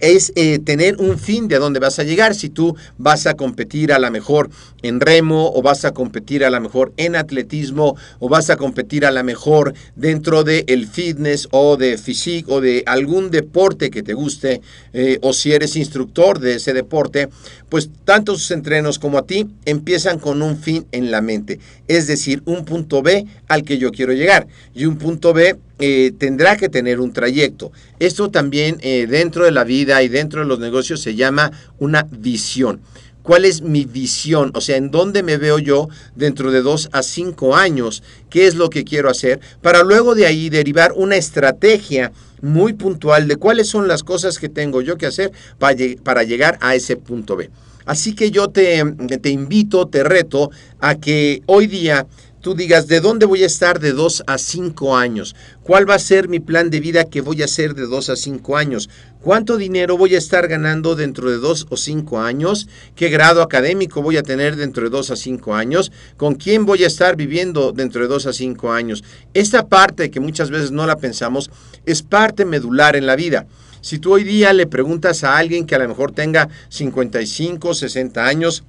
es 0.00 0.32
eh, 0.36 0.58
tener 0.58 0.96
un 0.96 1.18
fin 1.18 1.48
de 1.48 1.56
a 1.56 1.58
dónde 1.58 1.80
vas 1.80 1.98
a 1.98 2.04
llegar. 2.04 2.34
Si 2.34 2.48
tú 2.48 2.76
vas 2.98 3.26
a 3.26 3.34
competir 3.34 3.92
a 3.92 3.98
la 3.98 4.10
mejor 4.10 4.50
en 4.82 5.00
remo 5.00 5.52
o 5.54 5.62
vas 5.62 5.84
a 5.84 5.92
competir 5.92 6.44
a 6.44 6.50
la 6.50 6.60
mejor 6.60 6.92
en 6.96 7.16
atletismo 7.16 7.96
o 8.18 8.28
vas 8.28 8.50
a 8.50 8.56
competir 8.56 9.04
a 9.04 9.10
la 9.10 9.22
mejor 9.22 9.74
dentro 9.94 10.44
del 10.44 10.64
el 10.68 10.86
fitness 10.86 11.48
o 11.50 11.76
de 11.76 11.98
physique 11.98 12.50
o 12.50 12.60
de 12.60 12.82
algún 12.86 13.30
deporte 13.30 13.90
que 13.90 14.02
te 14.02 14.14
guste 14.14 14.60
eh, 14.92 15.18
o 15.22 15.32
si 15.32 15.52
eres 15.52 15.76
instructor 15.76 16.38
de 16.38 16.54
ese 16.54 16.72
deporte, 16.72 17.28
pues 17.68 17.90
tanto 18.04 18.34
sus 18.34 18.50
entrenos 18.50 18.98
como 18.98 19.18
a 19.18 19.26
ti 19.26 19.46
empiezan 19.64 20.18
con 20.18 20.42
un 20.42 20.56
fin 20.56 20.86
en 20.92 21.10
la 21.10 21.20
mente, 21.20 21.58
es 21.88 22.06
decir, 22.06 22.42
un 22.44 22.64
punto 22.64 23.02
B 23.02 23.26
al 23.48 23.64
que 23.64 23.78
yo 23.78 23.90
quiero 23.90 24.12
llegar 24.12 24.46
y 24.74 24.86
un 24.86 24.96
punto 24.96 25.32
B 25.32 25.56
eh, 25.78 26.12
tendrá 26.18 26.56
que 26.56 26.68
tener 26.68 27.00
un 27.00 27.12
trayecto. 27.12 27.72
Esto 27.98 28.30
también 28.30 28.78
eh, 28.80 29.06
dentro 29.08 29.44
de 29.44 29.50
la 29.50 29.64
vida 29.64 30.02
y 30.02 30.08
dentro 30.08 30.40
de 30.40 30.46
los 30.46 30.58
negocios 30.58 31.00
se 31.00 31.14
llama 31.14 31.52
una 31.78 32.06
visión. 32.10 32.80
¿Cuál 33.22 33.44
es 33.44 33.60
mi 33.60 33.84
visión? 33.84 34.52
O 34.54 34.60
sea, 34.60 34.76
¿en 34.76 34.92
dónde 34.92 35.24
me 35.24 35.36
veo 35.36 35.58
yo 35.58 35.88
dentro 36.14 36.52
de 36.52 36.62
dos 36.62 36.88
a 36.92 37.02
cinco 37.02 37.56
años? 37.56 38.04
¿Qué 38.30 38.46
es 38.46 38.54
lo 38.54 38.70
que 38.70 38.84
quiero 38.84 39.10
hacer? 39.10 39.40
Para 39.62 39.82
luego 39.82 40.14
de 40.14 40.26
ahí 40.26 40.48
derivar 40.48 40.92
una 40.94 41.16
estrategia 41.16 42.12
muy 42.40 42.74
puntual 42.74 43.26
de 43.26 43.36
cuáles 43.36 43.68
son 43.68 43.88
las 43.88 44.04
cosas 44.04 44.38
que 44.38 44.48
tengo 44.48 44.80
yo 44.80 44.96
que 44.96 45.06
hacer 45.06 45.32
para, 45.58 45.74
para 46.04 46.22
llegar 46.22 46.56
a 46.60 46.76
ese 46.76 46.96
punto 46.96 47.34
B. 47.34 47.50
Así 47.86 48.14
que 48.14 48.32
yo 48.32 48.48
te, 48.48 48.84
te 49.20 49.30
invito, 49.30 49.86
te 49.86 50.02
reto 50.02 50.50
a 50.80 50.96
que 50.96 51.42
hoy 51.46 51.68
día 51.68 52.06
tú 52.40 52.54
digas, 52.54 52.86
¿de 52.86 53.00
dónde 53.00 53.26
voy 53.26 53.42
a 53.42 53.46
estar 53.46 53.80
de 53.80 53.92
2 53.92 54.24
a 54.26 54.38
5 54.38 54.96
años? 54.96 55.34
¿Cuál 55.62 55.88
va 55.88 55.94
a 55.94 55.98
ser 55.98 56.28
mi 56.28 56.40
plan 56.40 56.70
de 56.70 56.80
vida 56.80 57.04
que 57.04 57.20
voy 57.20 57.42
a 57.42 57.46
hacer 57.46 57.74
de 57.74 57.86
2 57.86 58.10
a 58.10 58.16
5 58.16 58.56
años? 58.56 58.88
¿Cuánto 59.20 59.56
dinero 59.56 59.96
voy 59.96 60.14
a 60.14 60.18
estar 60.18 60.46
ganando 60.46 60.94
dentro 60.94 61.30
de 61.30 61.38
2 61.38 61.66
o 61.70 61.76
5 61.76 62.20
años? 62.20 62.68
¿Qué 62.94 63.08
grado 63.08 63.42
académico 63.42 64.02
voy 64.02 64.16
a 64.16 64.22
tener 64.22 64.56
dentro 64.56 64.84
de 64.84 64.90
2 64.90 65.10
a 65.10 65.16
5 65.16 65.54
años? 65.54 65.90
¿Con 66.16 66.34
quién 66.34 66.64
voy 66.64 66.84
a 66.84 66.86
estar 66.86 67.16
viviendo 67.16 67.72
dentro 67.72 68.02
de 68.02 68.08
2 68.08 68.26
a 68.26 68.32
5 68.32 68.72
años? 68.72 69.02
Esta 69.34 69.66
parte 69.66 70.10
que 70.10 70.20
muchas 70.20 70.50
veces 70.50 70.70
no 70.70 70.86
la 70.86 70.98
pensamos 70.98 71.50
es 71.84 72.02
parte 72.02 72.44
medular 72.44 72.96
en 72.96 73.06
la 73.06 73.16
vida. 73.16 73.46
Si 73.80 73.98
tú 73.98 74.14
hoy 74.14 74.24
día 74.24 74.52
le 74.52 74.66
preguntas 74.66 75.22
a 75.24 75.36
alguien 75.36 75.64
que 75.64 75.74
a 75.74 75.78
lo 75.78 75.88
mejor 75.88 76.12
tenga 76.12 76.48
55, 76.70 77.74
60 77.74 78.26
años, 78.26 78.64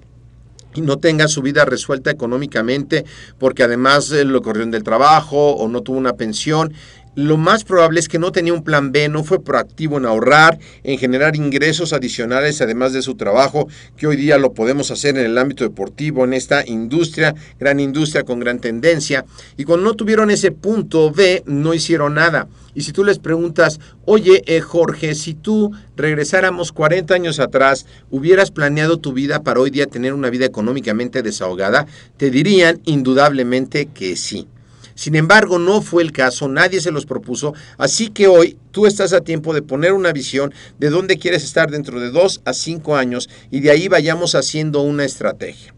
no 0.82 0.98
tenga 0.98 1.28
su 1.28 1.42
vida 1.42 1.66
resuelta 1.66 2.12
económicamente 2.12 3.06
porque 3.38 3.64
además 3.64 4.12
eh, 4.12 4.26
lo 4.26 4.42
corrieron 4.42 4.72
del 4.72 4.84
trabajo 4.84 5.52
o 5.52 5.68
no 5.68 5.82
tuvo 5.82 5.98
una 5.98 6.14
pensión 6.14 6.74
lo 7.18 7.36
más 7.36 7.64
probable 7.64 8.00
es 8.00 8.08
que 8.08 8.20
no 8.20 8.32
tenía 8.32 8.54
un 8.54 8.64
plan 8.64 8.92
B, 8.92 9.10
no 9.10 9.24
fue 9.24 9.44
proactivo 9.44 9.98
en 9.98 10.06
ahorrar, 10.06 10.60
en 10.84 11.00
generar 11.00 11.36
ingresos 11.36 11.92
adicionales 11.92 12.62
además 12.62 12.94
de 12.94 13.02
su 13.02 13.16
trabajo, 13.16 13.68
que 13.98 14.06
hoy 14.06 14.18
día 14.18 14.38
lo 14.38 14.54
podemos 14.54 14.92
hacer 14.92 15.18
en 15.18 15.26
el 15.26 15.40
ámbito 15.40 15.64
deportivo, 15.64 16.26
en 16.26 16.34
esta 16.34 16.64
industria, 16.64 17.34
gran 17.60 17.80
industria 17.80 18.22
con 18.22 18.40
gran 18.40 18.60
tendencia. 18.60 19.26
Y 19.58 19.64
cuando 19.64 19.86
no 19.86 19.96
tuvieron 19.96 20.30
ese 20.30 20.52
punto 20.52 21.12
B, 21.12 21.42
no 21.48 21.74
hicieron 21.74 22.14
nada. 22.14 22.50
Y 22.76 22.82
si 22.82 22.92
tú 22.92 23.04
les 23.04 23.18
preguntas, 23.18 23.80
oye 24.06 24.44
eh, 24.46 24.62
Jorge, 24.62 25.16
si 25.16 25.34
tú 25.34 25.72
regresáramos 25.96 26.72
40 26.72 27.16
años 27.16 27.40
atrás, 27.40 27.88
hubieras 28.12 28.52
planeado 28.52 28.98
tu 28.98 29.14
vida 29.14 29.42
para 29.42 29.60
hoy 29.60 29.72
día 29.72 29.88
tener 29.88 30.14
una 30.14 30.30
vida 30.30 30.46
económicamente 30.46 31.24
desahogada, 31.24 31.88
te 32.18 32.30
dirían 32.30 32.80
indudablemente 32.86 33.88
que 33.88 34.16
sí. 34.16 34.48
Sin 34.98 35.14
embargo, 35.14 35.60
no 35.60 35.84
fue 35.84 36.02
el 36.02 36.12
caso, 36.12 36.48
nadie 36.48 36.82
se 36.82 36.90
los 36.90 37.06
propuso, 37.06 37.54
así 37.78 38.10
que 38.10 38.28
hoy 38.28 38.58
tú 38.72 38.88
estás 38.88 39.14
a 39.14 39.22
tiempo 39.22 39.54
de 39.54 39.62
poner 39.62 39.94
una 39.94 40.12
visión 40.12 40.52
de 40.80 40.90
dónde 40.90 41.20
quieres 41.20 41.44
estar 41.44 41.70
dentro 41.70 42.00
de 42.00 42.10
dos 42.10 42.42
a 42.46 42.54
cinco 42.54 42.96
años 42.96 43.30
y 43.52 43.60
de 43.60 43.70
ahí 43.70 43.88
vayamos 43.90 44.34
haciendo 44.34 44.82
una 44.82 45.06
estrategia. 45.06 45.76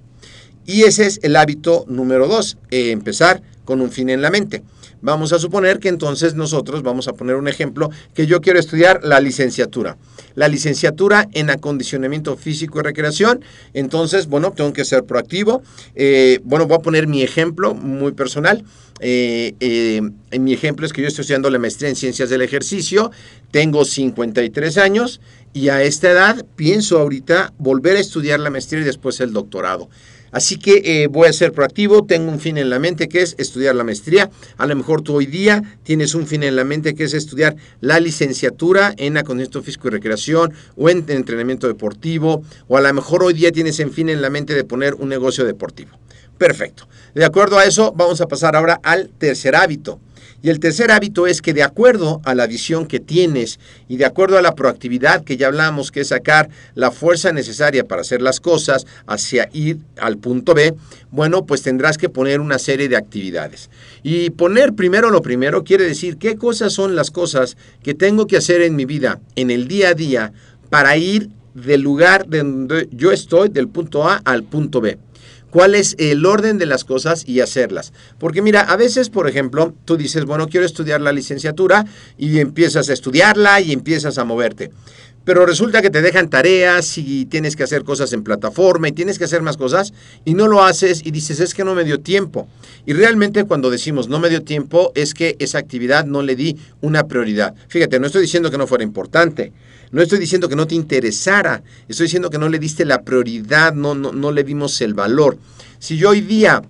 Y 0.65 0.83
ese 0.83 1.05
es 1.05 1.19
el 1.21 1.35
hábito 1.35 1.83
número 1.89 2.29
dos, 2.29 2.57
eh, 2.71 2.91
empezar 2.91 3.41
con 3.65 3.81
un 3.81 3.91
fin 3.91 4.09
en 4.09 4.21
la 4.21 4.29
mente. 4.29 4.63
Vamos 5.01 5.31
a 5.31 5.39
suponer 5.39 5.79
que 5.79 5.88
entonces 5.88 6.35
nosotros, 6.35 6.83
vamos 6.83 7.07
a 7.07 7.13
poner 7.13 7.35
un 7.35 7.47
ejemplo, 7.47 7.89
que 8.13 8.25
yo 8.25 8.41
quiero 8.41 8.59
estudiar 8.59 9.01
la 9.03 9.19
licenciatura. 9.21 9.97
La 10.35 10.47
licenciatura 10.47 11.27
en 11.33 11.49
acondicionamiento 11.49 12.35
físico 12.35 12.79
y 12.79 12.83
recreación. 12.83 13.41
Entonces, 13.73 14.27
bueno, 14.27 14.51
tengo 14.51 14.73
que 14.73 14.83
ser 14.83 15.05
proactivo. 15.05 15.61
Eh, 15.95 16.39
bueno, 16.43 16.67
voy 16.67 16.77
a 16.77 16.81
poner 16.81 17.07
mi 17.07 17.23
ejemplo 17.23 17.73
muy 17.73 18.11
personal. 18.11 18.65
Eh, 19.00 19.56
eh, 19.60 20.01
en 20.32 20.44
mi 20.44 20.53
ejemplo 20.53 20.86
es 20.86 20.94
que 20.94 21.01
yo 21.01 21.08
estoy 21.08 21.22
estudiando 21.22 21.50
la 21.50 21.60
maestría 21.60 21.89
en 21.89 21.96
ciencias 21.96 22.29
del 22.29 22.41
ejercicio, 22.41 23.12
tengo 23.51 23.86
53 23.86 24.77
años 24.77 25.22
y 25.53 25.70
a 25.70 25.82
esta 25.84 26.12
edad 26.12 26.46
pienso 26.56 27.00
ahorita 27.00 27.53
volver 27.58 27.96
a 27.96 28.00
estudiar 28.00 28.39
la 28.39 28.50
maestría 28.50 28.82
y 28.82 28.86
después 28.86 29.20
el 29.20 29.34
doctorado. 29.34 29.89
Así 30.32 30.58
que 30.58 30.82
eh, 30.86 31.08
voy 31.08 31.27
a 31.27 31.34
ser 31.34 31.51
proactivo, 31.53 32.06
tengo 32.06 32.32
un 32.32 32.39
fin 32.39 32.58
en 32.58 32.70
la 32.70 32.79
mente 32.79 33.10
que 33.10 33.22
es 33.22 33.36
estudiar 33.38 33.75
la 33.75 33.84
maestría. 33.84 34.29
A 34.58 34.68
lo 34.68 34.75
mejor 34.75 35.01
tú 35.01 35.15
hoy 35.15 35.25
día 35.25 35.63
tienes 35.84 36.13
un 36.13 36.27
fin 36.27 36.44
en 36.44 36.56
la 36.56 36.63
mente 36.63 36.94
que 36.94 37.06
es 37.06 37.13
estudiar 37.13 37.56
la 37.82 38.00
licenciatura 38.00 38.94
en 38.98 39.18
acondicionamiento 39.18 39.63
físico 39.63 39.88
y 39.88 39.91
recreación 39.91 40.53
o 40.75 40.89
en 40.89 41.06
entrenamiento 41.08 41.68
deportivo. 41.68 42.44
O 42.68 42.77
a 42.77 42.82
lo 42.82 42.94
mejor 42.94 43.24
hoy 43.24 43.34
día 43.34 43.51
tienes 43.51 43.79
en 43.79 43.91
fin 43.91 44.10
en 44.10 44.22
la 44.22 44.29
mente 44.29 44.53
de 44.53 44.63
poner 44.63 44.94
un 44.96 45.10
negocio 45.10 45.46
deportivo. 45.46 45.91
Perfecto. 46.39 46.88
De 47.13 47.25
acuerdo 47.25 47.60
a 47.60 47.65
eso, 47.65 47.93
vamos 47.96 48.22
a 48.22 48.27
pasar 48.27 48.55
ahora 48.55 48.79
al 48.81 49.10
tercer 49.10 49.55
hábito. 49.55 50.00
Y 50.41 50.50
el 50.50 50.62
tercer 50.62 50.89
hábito 50.89 51.27
es 51.27 51.41
que 51.41 51.53
de 51.53 51.63
acuerdo 51.63 52.22
a 52.24 52.34
la 52.34 52.48
visión 52.48 52.88
que 52.88 53.01
tienes 53.01 53.60
y 53.89 53.98
de 53.98 54.05
acuerdo 54.05 54.38
a 54.38 54.41
la 54.41 54.55
proactividad 54.55 55.25
que 55.25 55.36
ya 55.36 55.48
hablamos, 55.48 55.91
que 55.91 56.00
es 56.00 56.08
sacar 56.08 56.50
la 56.75 56.91
fuerza 56.91 57.34
necesaria 57.34 57.84
para 57.84 58.03
hacer 58.03 58.22
las 58.22 58.39
cosas 58.39 58.88
hacia 59.05 59.50
ir 59.51 59.79
al 59.98 60.17
punto 60.17 60.53
B, 60.53 60.75
bueno, 61.12 61.46
pues 61.46 61.62
tendrás 61.62 61.98
que 61.98 62.08
poner 62.08 62.39
una 62.39 62.58
serie 62.58 62.88
de 62.88 62.96
actividades. 62.96 63.69
Y 64.01 64.29
poner 64.29 64.75
primero 64.75 65.10
lo 65.10 65.22
primero 65.22 65.65
quiere 65.65 65.84
decir 65.84 66.15
qué 66.15 66.38
cosas 66.38 66.72
son 66.72 66.96
las 66.96 67.12
cosas 67.12 67.58
que 67.84 67.93
tengo 67.93 68.25
que 68.25 68.38
hacer 68.38 68.62
en 68.62 68.77
mi 68.77 68.86
vida, 68.86 69.19
en 69.36 69.51
el 69.51 69.67
día 69.67 69.89
a 69.89 69.93
día, 69.93 70.31
para 70.69 70.96
ir 70.96 71.31
del 71.53 71.81
lugar 71.81 72.29
donde 72.29 72.88
yo 72.93 73.12
estoy, 73.12 73.50
del 73.50 73.67
punto 73.67 74.08
A 74.08 74.22
al 74.24 74.43
punto 74.43 74.79
B 74.79 74.98
cuál 75.51 75.75
es 75.75 75.96
el 75.98 76.25
orden 76.25 76.58
de 76.58 76.65
las 76.65 76.84
cosas 76.84 77.24
y 77.27 77.39
hacerlas. 77.39 77.94
Porque 78.18 78.41
mira, 78.41 78.62
a 78.62 78.75
veces, 78.75 79.10
por 79.10 79.27
ejemplo, 79.27 79.74
tú 79.86 79.98
dices, 79.98 80.25
bueno, 80.25 80.48
quiero 80.48 80.65
estudiar 80.65 81.01
la 81.01 81.12
licenciatura 81.12 81.86
y 82.18 82.39
empiezas 82.39 82.89
a 82.89 82.94
estudiarla 82.94 83.62
y 83.62 83.72
empiezas 83.72 84.18
a 84.18 84.25
moverte. 84.25 84.72
Pero 85.25 85.46
resulta 85.46 85.82
que 85.82 85.89
te 85.89 86.01
dejan 86.01 86.29
tareas 86.29 86.98
y 86.98 87.25
tienes 87.25 87.56
que 87.56 87.63
hacer 87.63 87.84
cosas 87.84 88.13
en 88.13 88.24
plataforma 88.24 88.88
y 88.88 88.94
tienes 88.94 89.20
que 89.20 89.25
hacer 89.25 89.41
más 89.41 89.58
cosas 89.58 89.94
y 90.25 90.34
no 90.34 90.48
lo 90.48 90.63
haces 90.63 91.01
y 91.06 91.12
dices, 91.12 91.39
es 91.39 91.53
que 91.53 91.63
no 91.63 91.75
me 91.75 91.84
dio 91.84 92.00
tiempo. 92.00 92.48
Y 92.86 92.94
realmente 92.94 93.44
cuando 93.44 93.70
decimos 93.70 94.08
no 94.08 94.20
me 94.20 94.29
dio 94.29 94.41
tiempo 94.41 94.91
es 94.96 95.13
que 95.13 95.36
esa 95.39 95.60
actividad 95.60 96.06
no 96.06 96.24
le 96.24 96.36
di 96.36 96.58
una 96.82 97.08
prioridad. 97.08 97.53
Fíjate, 97.68 98.00
no 98.00 98.08
estoy 98.08 98.24
diciendo 98.24 98.50
que 98.50 98.58
no 98.58 98.65
fuera 98.65 98.84
importante. 98.84 99.51
No 99.91 100.01
estoy 100.01 100.19
diciendo 100.19 100.50
que 100.50 100.55
no 100.55 100.67
te 100.67 100.75
interesara, 100.75 101.63
estoy 101.88 102.05
diciendo 102.05 102.29
que 102.29 102.38
no 102.38 102.50
le 102.50 102.60
diste 102.60 102.86
la 102.86 103.03
prioridad, 103.03 103.74
no, 103.74 103.96
no, 103.96 104.12
no 104.12 104.31
le 104.31 104.43
dimos 104.43 104.81
el 104.81 104.93
valor. 104.93 105.38
Si 105.79 105.98
yo 105.98 106.10
hoy 106.10 106.22
día 106.22 106.62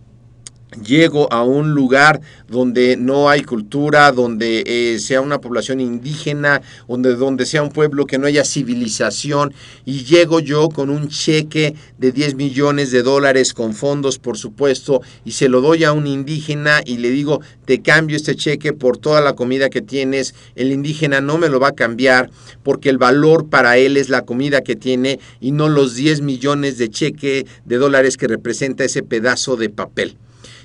llego 0.83 1.31
a 1.33 1.43
un 1.43 1.71
lugar 1.71 2.21
donde 2.47 2.95
no 2.95 3.29
hay 3.29 3.41
cultura, 3.43 4.11
donde 4.11 4.63
eh, 4.65 4.99
sea 4.99 5.21
una 5.21 5.41
población 5.41 5.79
indígena, 5.79 6.61
donde, 6.87 7.15
donde 7.15 7.45
sea 7.45 7.63
un 7.63 7.69
pueblo 7.69 8.05
que 8.05 8.17
no 8.17 8.27
haya 8.27 8.43
civilización, 8.43 9.53
y 9.85 10.03
llego 10.03 10.39
yo 10.39 10.69
con 10.69 10.89
un 10.89 11.07
cheque 11.07 11.75
de 11.97 12.11
10 12.11 12.35
millones 12.35 12.91
de 12.91 13.01
dólares 13.01 13.53
con 13.53 13.73
fondos, 13.73 14.19
por 14.19 14.37
supuesto, 14.37 15.01
y 15.25 15.31
se 15.31 15.49
lo 15.49 15.61
doy 15.61 15.83
a 15.83 15.91
un 15.91 16.07
indígena 16.07 16.81
y 16.85 16.97
le 16.97 17.09
digo, 17.09 17.41
te 17.65 17.81
cambio 17.81 18.15
este 18.15 18.35
cheque 18.35 18.73
por 18.73 18.97
toda 18.97 19.21
la 19.21 19.33
comida 19.33 19.69
que 19.69 19.81
tienes, 19.81 20.35
el 20.55 20.71
indígena 20.71 21.21
no 21.21 21.37
me 21.37 21.49
lo 21.49 21.59
va 21.59 21.69
a 21.69 21.75
cambiar 21.75 22.29
porque 22.63 22.89
el 22.89 22.97
valor 22.97 23.49
para 23.49 23.77
él 23.77 23.97
es 23.97 24.09
la 24.09 24.21
comida 24.21 24.61
que 24.61 24.75
tiene 24.75 25.19
y 25.39 25.51
no 25.51 25.67
los 25.69 25.95
10 25.95 26.21
millones 26.21 26.77
de 26.77 26.89
cheque 26.89 27.45
de 27.65 27.77
dólares 27.77 28.17
que 28.17 28.27
representa 28.27 28.83
ese 28.83 29.03
pedazo 29.03 29.55
de 29.55 29.69
papel. 29.69 30.15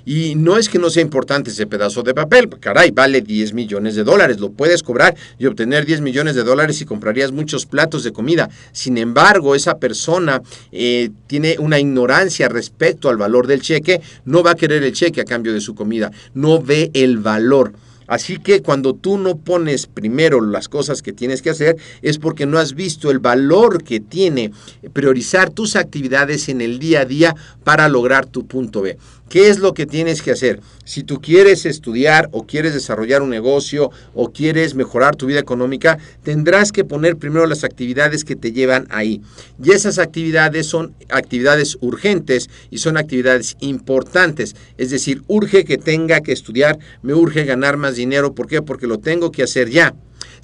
Y 0.04 0.34
no 0.34 0.58
es 0.58 0.68
que 0.68 0.78
no 0.78 0.90
sea 0.90 1.02
importante 1.02 1.50
ese 1.50 1.66
pedazo 1.66 2.02
de 2.02 2.14
papel, 2.14 2.48
caray, 2.60 2.90
vale 2.90 3.22
10 3.22 3.54
millones 3.54 3.94
de 3.94 4.04
dólares, 4.04 4.38
lo 4.38 4.50
puedes 4.50 4.82
cobrar 4.82 5.16
y 5.38 5.46
obtener 5.46 5.86
10 5.86 6.00
millones 6.02 6.34
de 6.34 6.44
dólares 6.44 6.80
y 6.80 6.84
comprarías 6.84 7.32
muchos 7.32 7.66
platos 7.66 8.04
de 8.04 8.12
comida. 8.12 8.50
Sin 8.72 8.98
embargo, 8.98 9.54
esa 9.54 9.78
persona 9.78 10.42
eh, 10.72 11.10
tiene 11.26 11.56
una 11.58 11.78
ignorancia 11.78 12.48
respecto 12.48 13.08
al 13.08 13.16
valor 13.16 13.46
del 13.46 13.62
cheque, 13.62 14.00
no 14.24 14.42
va 14.42 14.52
a 14.52 14.56
querer 14.56 14.82
el 14.82 14.92
cheque 14.92 15.22
a 15.22 15.24
cambio 15.24 15.52
de 15.52 15.60
su 15.60 15.74
comida, 15.74 16.10
no 16.34 16.60
ve 16.60 16.90
el 16.92 17.18
valor. 17.18 17.72
Así 18.06 18.38
que 18.38 18.60
cuando 18.60 18.94
tú 18.94 19.18
no 19.18 19.36
pones 19.36 19.86
primero 19.86 20.40
las 20.40 20.68
cosas 20.68 21.00
que 21.02 21.12
tienes 21.12 21.42
que 21.42 21.50
hacer 21.50 21.76
es 22.02 22.18
porque 22.18 22.46
no 22.46 22.58
has 22.58 22.74
visto 22.74 23.10
el 23.10 23.18
valor 23.18 23.82
que 23.82 24.00
tiene 24.00 24.52
priorizar 24.92 25.50
tus 25.50 25.76
actividades 25.76 26.48
en 26.48 26.60
el 26.60 26.78
día 26.78 27.00
a 27.00 27.04
día 27.06 27.34
para 27.64 27.88
lograr 27.88 28.26
tu 28.26 28.46
punto 28.46 28.82
B. 28.82 28.98
¿Qué 29.28 29.48
es 29.48 29.58
lo 29.58 29.74
que 29.74 29.86
tienes 29.86 30.22
que 30.22 30.30
hacer? 30.30 30.60
Si 30.84 31.02
tú 31.02 31.20
quieres 31.20 31.66
estudiar 31.66 32.28
o 32.32 32.46
quieres 32.46 32.74
desarrollar 32.74 33.22
un 33.22 33.30
negocio 33.30 33.90
o 34.14 34.30
quieres 34.30 34.74
mejorar 34.74 35.16
tu 35.16 35.26
vida 35.26 35.40
económica, 35.40 35.98
tendrás 36.22 36.72
que 36.72 36.84
poner 36.84 37.16
primero 37.16 37.46
las 37.46 37.64
actividades 37.64 38.24
que 38.24 38.36
te 38.36 38.52
llevan 38.52 38.86
ahí. 38.90 39.22
Y 39.62 39.72
esas 39.72 39.98
actividades 39.98 40.66
son 40.66 40.94
actividades 41.08 41.78
urgentes 41.80 42.50
y 42.70 42.78
son 42.78 42.96
actividades 42.96 43.56
importantes. 43.60 44.54
Es 44.76 44.90
decir, 44.90 45.22
urge 45.26 45.64
que 45.64 45.78
tenga 45.78 46.20
que 46.20 46.32
estudiar, 46.32 46.78
me 47.02 47.14
urge 47.14 47.44
ganar 47.44 47.76
más 47.76 47.96
dinero. 47.96 48.34
¿Por 48.34 48.46
qué? 48.46 48.62
Porque 48.62 48.86
lo 48.86 48.98
tengo 48.98 49.32
que 49.32 49.42
hacer 49.42 49.70
ya. 49.70 49.94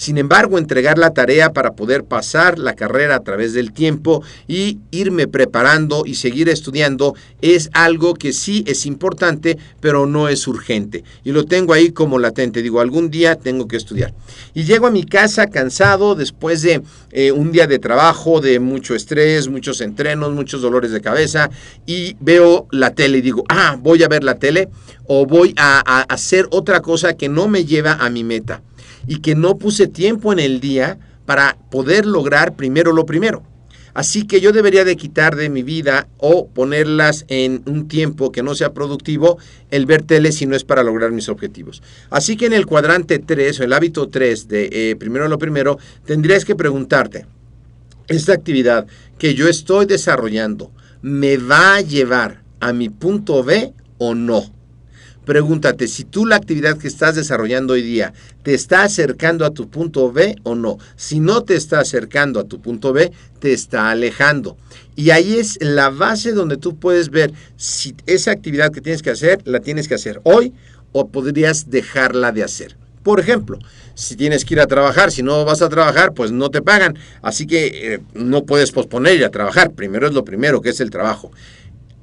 Sin 0.00 0.16
embargo, 0.16 0.56
entregar 0.56 0.96
la 0.96 1.12
tarea 1.12 1.52
para 1.52 1.72
poder 1.72 2.04
pasar 2.04 2.58
la 2.58 2.72
carrera 2.72 3.16
a 3.16 3.22
través 3.22 3.52
del 3.52 3.70
tiempo 3.70 4.22
y 4.48 4.78
irme 4.90 5.28
preparando 5.28 6.04
y 6.06 6.14
seguir 6.14 6.48
estudiando 6.48 7.14
es 7.42 7.68
algo 7.74 8.14
que 8.14 8.32
sí 8.32 8.64
es 8.66 8.86
importante, 8.86 9.58
pero 9.78 10.06
no 10.06 10.30
es 10.30 10.48
urgente. 10.48 11.04
Y 11.22 11.32
lo 11.32 11.44
tengo 11.44 11.74
ahí 11.74 11.90
como 11.90 12.18
latente. 12.18 12.62
Digo, 12.62 12.80
algún 12.80 13.10
día 13.10 13.36
tengo 13.36 13.68
que 13.68 13.76
estudiar. 13.76 14.14
Y 14.54 14.64
llego 14.64 14.86
a 14.86 14.90
mi 14.90 15.04
casa 15.04 15.48
cansado 15.48 16.14
después 16.14 16.62
de 16.62 16.80
eh, 17.10 17.30
un 17.30 17.52
día 17.52 17.66
de 17.66 17.78
trabajo, 17.78 18.40
de 18.40 18.58
mucho 18.58 18.94
estrés, 18.94 19.48
muchos 19.48 19.82
entrenos, 19.82 20.32
muchos 20.32 20.62
dolores 20.62 20.92
de 20.92 21.02
cabeza 21.02 21.50
y 21.84 22.16
veo 22.20 22.66
la 22.70 22.94
tele 22.94 23.18
y 23.18 23.20
digo, 23.20 23.44
ah, 23.50 23.76
voy 23.78 24.02
a 24.02 24.08
ver 24.08 24.24
la 24.24 24.36
tele 24.36 24.70
o 25.06 25.26
voy 25.26 25.52
a, 25.58 25.82
a 25.84 26.00
hacer 26.04 26.48
otra 26.52 26.80
cosa 26.80 27.18
que 27.18 27.28
no 27.28 27.48
me 27.48 27.66
lleva 27.66 27.98
a 28.00 28.08
mi 28.08 28.24
meta 28.24 28.62
y 29.06 29.20
que 29.20 29.34
no 29.34 29.58
puse 29.58 29.86
tiempo 29.86 30.32
en 30.32 30.38
el 30.38 30.60
día 30.60 30.98
para 31.26 31.56
poder 31.70 32.06
lograr 32.06 32.56
primero 32.56 32.92
lo 32.92 33.06
primero. 33.06 33.42
Así 33.94 34.26
que 34.26 34.40
yo 34.40 34.52
debería 34.52 34.84
de 34.84 34.96
quitar 34.96 35.36
de 35.36 35.48
mi 35.48 35.62
vida 35.62 36.08
o 36.18 36.48
ponerlas 36.48 37.24
en 37.28 37.62
un 37.66 37.88
tiempo 37.88 38.30
que 38.30 38.42
no 38.42 38.54
sea 38.54 38.72
productivo 38.72 39.38
el 39.70 39.86
ver 39.86 40.02
tele 40.02 40.32
si 40.32 40.46
no 40.46 40.54
es 40.54 40.64
para 40.64 40.82
lograr 40.82 41.10
mis 41.10 41.28
objetivos. 41.28 41.82
Así 42.08 42.36
que 42.36 42.46
en 42.46 42.52
el 42.52 42.66
cuadrante 42.66 43.18
3 43.18 43.60
o 43.60 43.64
el 43.64 43.72
hábito 43.72 44.08
3 44.08 44.48
de 44.48 44.68
eh, 44.72 44.96
primero 44.96 45.28
lo 45.28 45.38
primero, 45.38 45.78
tendrías 46.04 46.44
que 46.44 46.54
preguntarte, 46.54 47.26
¿esta 48.08 48.32
actividad 48.32 48.86
que 49.18 49.34
yo 49.34 49.48
estoy 49.48 49.86
desarrollando 49.86 50.70
me 51.02 51.36
va 51.36 51.76
a 51.76 51.80
llevar 51.80 52.42
a 52.60 52.72
mi 52.72 52.88
punto 52.88 53.42
B 53.42 53.72
o 53.98 54.14
no? 54.14 54.59
Pregúntate 55.30 55.86
si 55.86 56.02
tú 56.02 56.26
la 56.26 56.34
actividad 56.34 56.76
que 56.76 56.88
estás 56.88 57.14
desarrollando 57.14 57.74
hoy 57.74 57.82
día 57.82 58.12
te 58.42 58.52
está 58.52 58.82
acercando 58.82 59.46
a 59.46 59.50
tu 59.50 59.70
punto 59.70 60.10
B 60.10 60.34
o 60.42 60.56
no. 60.56 60.78
Si 60.96 61.20
no 61.20 61.44
te 61.44 61.54
está 61.54 61.78
acercando 61.78 62.40
a 62.40 62.48
tu 62.48 62.60
punto 62.60 62.92
B, 62.92 63.12
te 63.38 63.52
está 63.52 63.90
alejando. 63.90 64.56
Y 64.96 65.10
ahí 65.10 65.38
es 65.38 65.56
la 65.60 65.90
base 65.90 66.32
donde 66.32 66.56
tú 66.56 66.74
puedes 66.74 67.10
ver 67.10 67.32
si 67.56 67.94
esa 68.06 68.32
actividad 68.32 68.72
que 68.72 68.80
tienes 68.80 69.02
que 69.02 69.10
hacer, 69.10 69.40
la 69.44 69.60
tienes 69.60 69.86
que 69.86 69.94
hacer 69.94 70.20
hoy 70.24 70.52
o 70.90 71.06
podrías 71.06 71.70
dejarla 71.70 72.32
de 72.32 72.42
hacer. 72.42 72.76
Por 73.04 73.20
ejemplo, 73.20 73.60
si 73.94 74.16
tienes 74.16 74.44
que 74.44 74.54
ir 74.54 74.60
a 74.60 74.66
trabajar, 74.66 75.12
si 75.12 75.22
no 75.22 75.44
vas 75.44 75.62
a 75.62 75.68
trabajar, 75.68 76.12
pues 76.12 76.32
no 76.32 76.50
te 76.50 76.60
pagan. 76.60 76.98
Así 77.22 77.46
que 77.46 77.94
eh, 77.94 78.00
no 78.14 78.42
puedes 78.42 78.72
posponer 78.72 79.24
a 79.24 79.30
trabajar. 79.30 79.70
Primero 79.70 80.08
es 80.08 80.12
lo 80.12 80.24
primero, 80.24 80.60
que 80.60 80.70
es 80.70 80.80
el 80.80 80.90
trabajo 80.90 81.30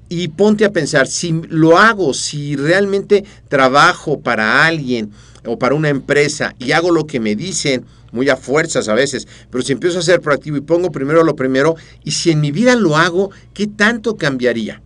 y 0.09 0.29
ponte 0.29 0.65
a 0.65 0.71
pensar, 0.71 1.07
si 1.07 1.41
lo 1.49 1.77
hago, 1.77 2.13
si 2.13 2.55
realmente 2.55 3.25
trabajo 3.47 4.19
para 4.19 4.65
alguien 4.65 5.11
o 5.45 5.57
para 5.57 5.75
una 5.75 5.89
empresa 5.89 6.55
y 6.59 6.71
hago 6.71 6.91
lo 6.91 7.05
que 7.05 7.19
me 7.19 7.35
dicen, 7.35 7.85
muy 8.11 8.29
a 8.29 8.37
fuerzas 8.37 8.87
a 8.87 8.93
veces, 8.93 9.27
pero 9.49 9.63
si 9.63 9.73
empiezo 9.73 9.99
a 9.99 10.01
ser 10.01 10.21
proactivo 10.21 10.57
y 10.57 10.61
pongo 10.61 10.91
primero 10.91 11.23
lo 11.23 11.35
primero, 11.35 11.75
y 12.03 12.11
si 12.11 12.31
en 12.31 12.39
mi 12.39 12.51
vida 12.51 12.75
lo 12.75 12.95
hago, 12.95 13.31
¿qué 13.53 13.67
tanto 13.67 14.15
cambiaría? 14.15 14.81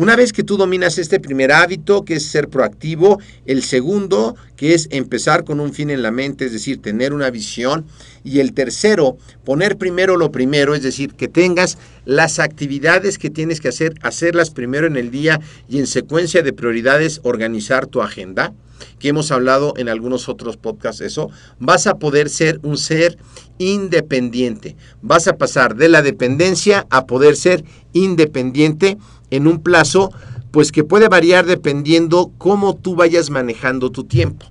Una 0.00 0.16
vez 0.16 0.32
que 0.32 0.44
tú 0.44 0.56
dominas 0.56 0.96
este 0.96 1.20
primer 1.20 1.52
hábito, 1.52 2.06
que 2.06 2.14
es 2.14 2.24
ser 2.24 2.48
proactivo, 2.48 3.20
el 3.44 3.62
segundo, 3.62 4.34
que 4.56 4.72
es 4.72 4.88
empezar 4.92 5.44
con 5.44 5.60
un 5.60 5.74
fin 5.74 5.90
en 5.90 6.00
la 6.00 6.10
mente, 6.10 6.46
es 6.46 6.52
decir, 6.52 6.80
tener 6.80 7.12
una 7.12 7.28
visión, 7.28 7.84
y 8.24 8.38
el 8.38 8.54
tercero, 8.54 9.18
poner 9.44 9.76
primero 9.76 10.16
lo 10.16 10.32
primero, 10.32 10.74
es 10.74 10.82
decir, 10.82 11.12
que 11.12 11.28
tengas 11.28 11.76
las 12.06 12.38
actividades 12.38 13.18
que 13.18 13.28
tienes 13.28 13.60
que 13.60 13.68
hacer, 13.68 13.92
hacerlas 14.00 14.48
primero 14.48 14.86
en 14.86 14.96
el 14.96 15.10
día 15.10 15.38
y 15.68 15.80
en 15.80 15.86
secuencia 15.86 16.42
de 16.42 16.54
prioridades, 16.54 17.20
organizar 17.22 17.86
tu 17.86 18.00
agenda 18.00 18.54
que 18.98 19.08
hemos 19.08 19.30
hablado 19.30 19.74
en 19.76 19.90
algunos 19.90 20.30
otros 20.30 20.56
podcasts, 20.56 21.02
eso, 21.02 21.30
vas 21.58 21.86
a 21.86 21.98
poder 21.98 22.30
ser 22.30 22.58
un 22.62 22.78
ser 22.78 23.18
independiente. 23.58 24.76
Vas 25.02 25.28
a 25.28 25.36
pasar 25.36 25.76
de 25.76 25.90
la 25.90 26.00
dependencia 26.00 26.86
a 26.88 27.04
poder 27.04 27.36
ser 27.36 27.62
independiente 27.92 28.96
en 29.30 29.46
un 29.46 29.62
plazo 29.62 30.12
pues 30.50 30.72
que 30.72 30.84
puede 30.84 31.08
variar 31.08 31.46
dependiendo 31.46 32.32
cómo 32.38 32.74
tú 32.74 32.96
vayas 32.96 33.30
manejando 33.30 33.90
tu 33.90 34.04
tiempo. 34.04 34.46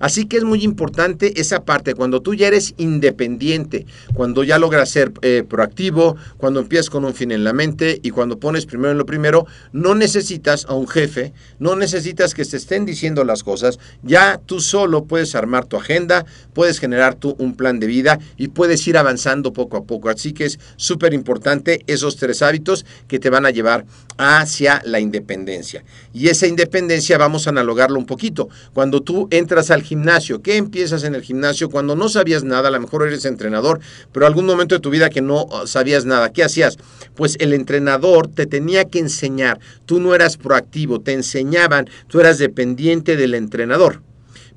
Así 0.00 0.24
que 0.24 0.38
es 0.38 0.44
muy 0.44 0.64
importante 0.64 1.40
esa 1.40 1.64
parte, 1.64 1.94
cuando 1.94 2.20
tú 2.22 2.34
ya 2.34 2.48
eres 2.48 2.74
independiente, 2.78 3.86
cuando 4.14 4.42
ya 4.42 4.58
logras 4.58 4.88
ser 4.88 5.12
eh, 5.20 5.44
proactivo, 5.46 6.16
cuando 6.38 6.58
empiezas 6.60 6.88
con 6.90 7.04
un 7.04 7.14
fin 7.14 7.30
en 7.30 7.44
la 7.44 7.52
mente 7.52 8.00
y 8.02 8.10
cuando 8.10 8.40
pones 8.40 8.64
primero 8.64 8.92
en 8.92 8.98
lo 8.98 9.04
primero, 9.04 9.46
no 9.72 9.94
necesitas 9.94 10.64
a 10.64 10.74
un 10.74 10.88
jefe, 10.88 11.34
no 11.58 11.76
necesitas 11.76 12.32
que 12.32 12.46
se 12.46 12.56
estén 12.56 12.86
diciendo 12.86 13.24
las 13.24 13.44
cosas, 13.44 13.78
ya 14.02 14.40
tú 14.44 14.60
solo 14.60 15.04
puedes 15.04 15.34
armar 15.34 15.66
tu 15.66 15.76
agenda, 15.76 16.24
puedes 16.54 16.80
generar 16.80 17.14
tú 17.14 17.36
un 17.38 17.54
plan 17.54 17.78
de 17.78 17.86
vida 17.86 18.18
y 18.38 18.48
puedes 18.48 18.86
ir 18.88 18.96
avanzando 18.96 19.52
poco 19.52 19.76
a 19.76 19.84
poco. 19.84 20.08
Así 20.08 20.32
que 20.32 20.46
es 20.46 20.58
súper 20.76 21.12
importante 21.12 21.84
esos 21.86 22.16
tres 22.16 22.40
hábitos 22.40 22.86
que 23.06 23.18
te 23.18 23.28
van 23.28 23.44
a 23.44 23.50
llevar 23.50 23.84
hacia 24.16 24.80
la 24.84 24.98
independencia. 24.98 25.84
Y 26.14 26.28
esa 26.28 26.46
independencia 26.46 27.18
vamos 27.18 27.46
a 27.46 27.50
analogarlo 27.50 27.98
un 27.98 28.06
poquito. 28.06 28.48
Cuando 28.72 29.02
tú 29.02 29.28
entras 29.30 29.70
al 29.70 29.82
gimnasio. 29.90 30.40
¿Qué 30.40 30.56
empiezas 30.56 31.02
en 31.02 31.16
el 31.16 31.22
gimnasio 31.22 31.68
cuando 31.68 31.96
no 31.96 32.08
sabías 32.08 32.44
nada? 32.44 32.68
A 32.68 32.70
lo 32.70 32.80
mejor 32.80 33.08
eres 33.08 33.24
entrenador, 33.24 33.80
pero 34.12 34.24
algún 34.24 34.46
momento 34.46 34.76
de 34.76 34.80
tu 34.80 34.88
vida 34.88 35.10
que 35.10 35.20
no 35.20 35.46
uh, 35.46 35.66
sabías 35.66 36.04
nada. 36.04 36.32
¿Qué 36.32 36.44
hacías? 36.44 36.78
Pues 37.16 37.36
el 37.40 37.52
entrenador 37.52 38.28
te 38.28 38.46
tenía 38.46 38.84
que 38.84 39.00
enseñar. 39.00 39.58
Tú 39.86 39.98
no 39.98 40.14
eras 40.14 40.36
proactivo, 40.36 41.00
te 41.00 41.12
enseñaban, 41.12 41.90
tú 42.06 42.20
eras 42.20 42.38
dependiente 42.38 43.16
del 43.16 43.34
entrenador. 43.34 44.00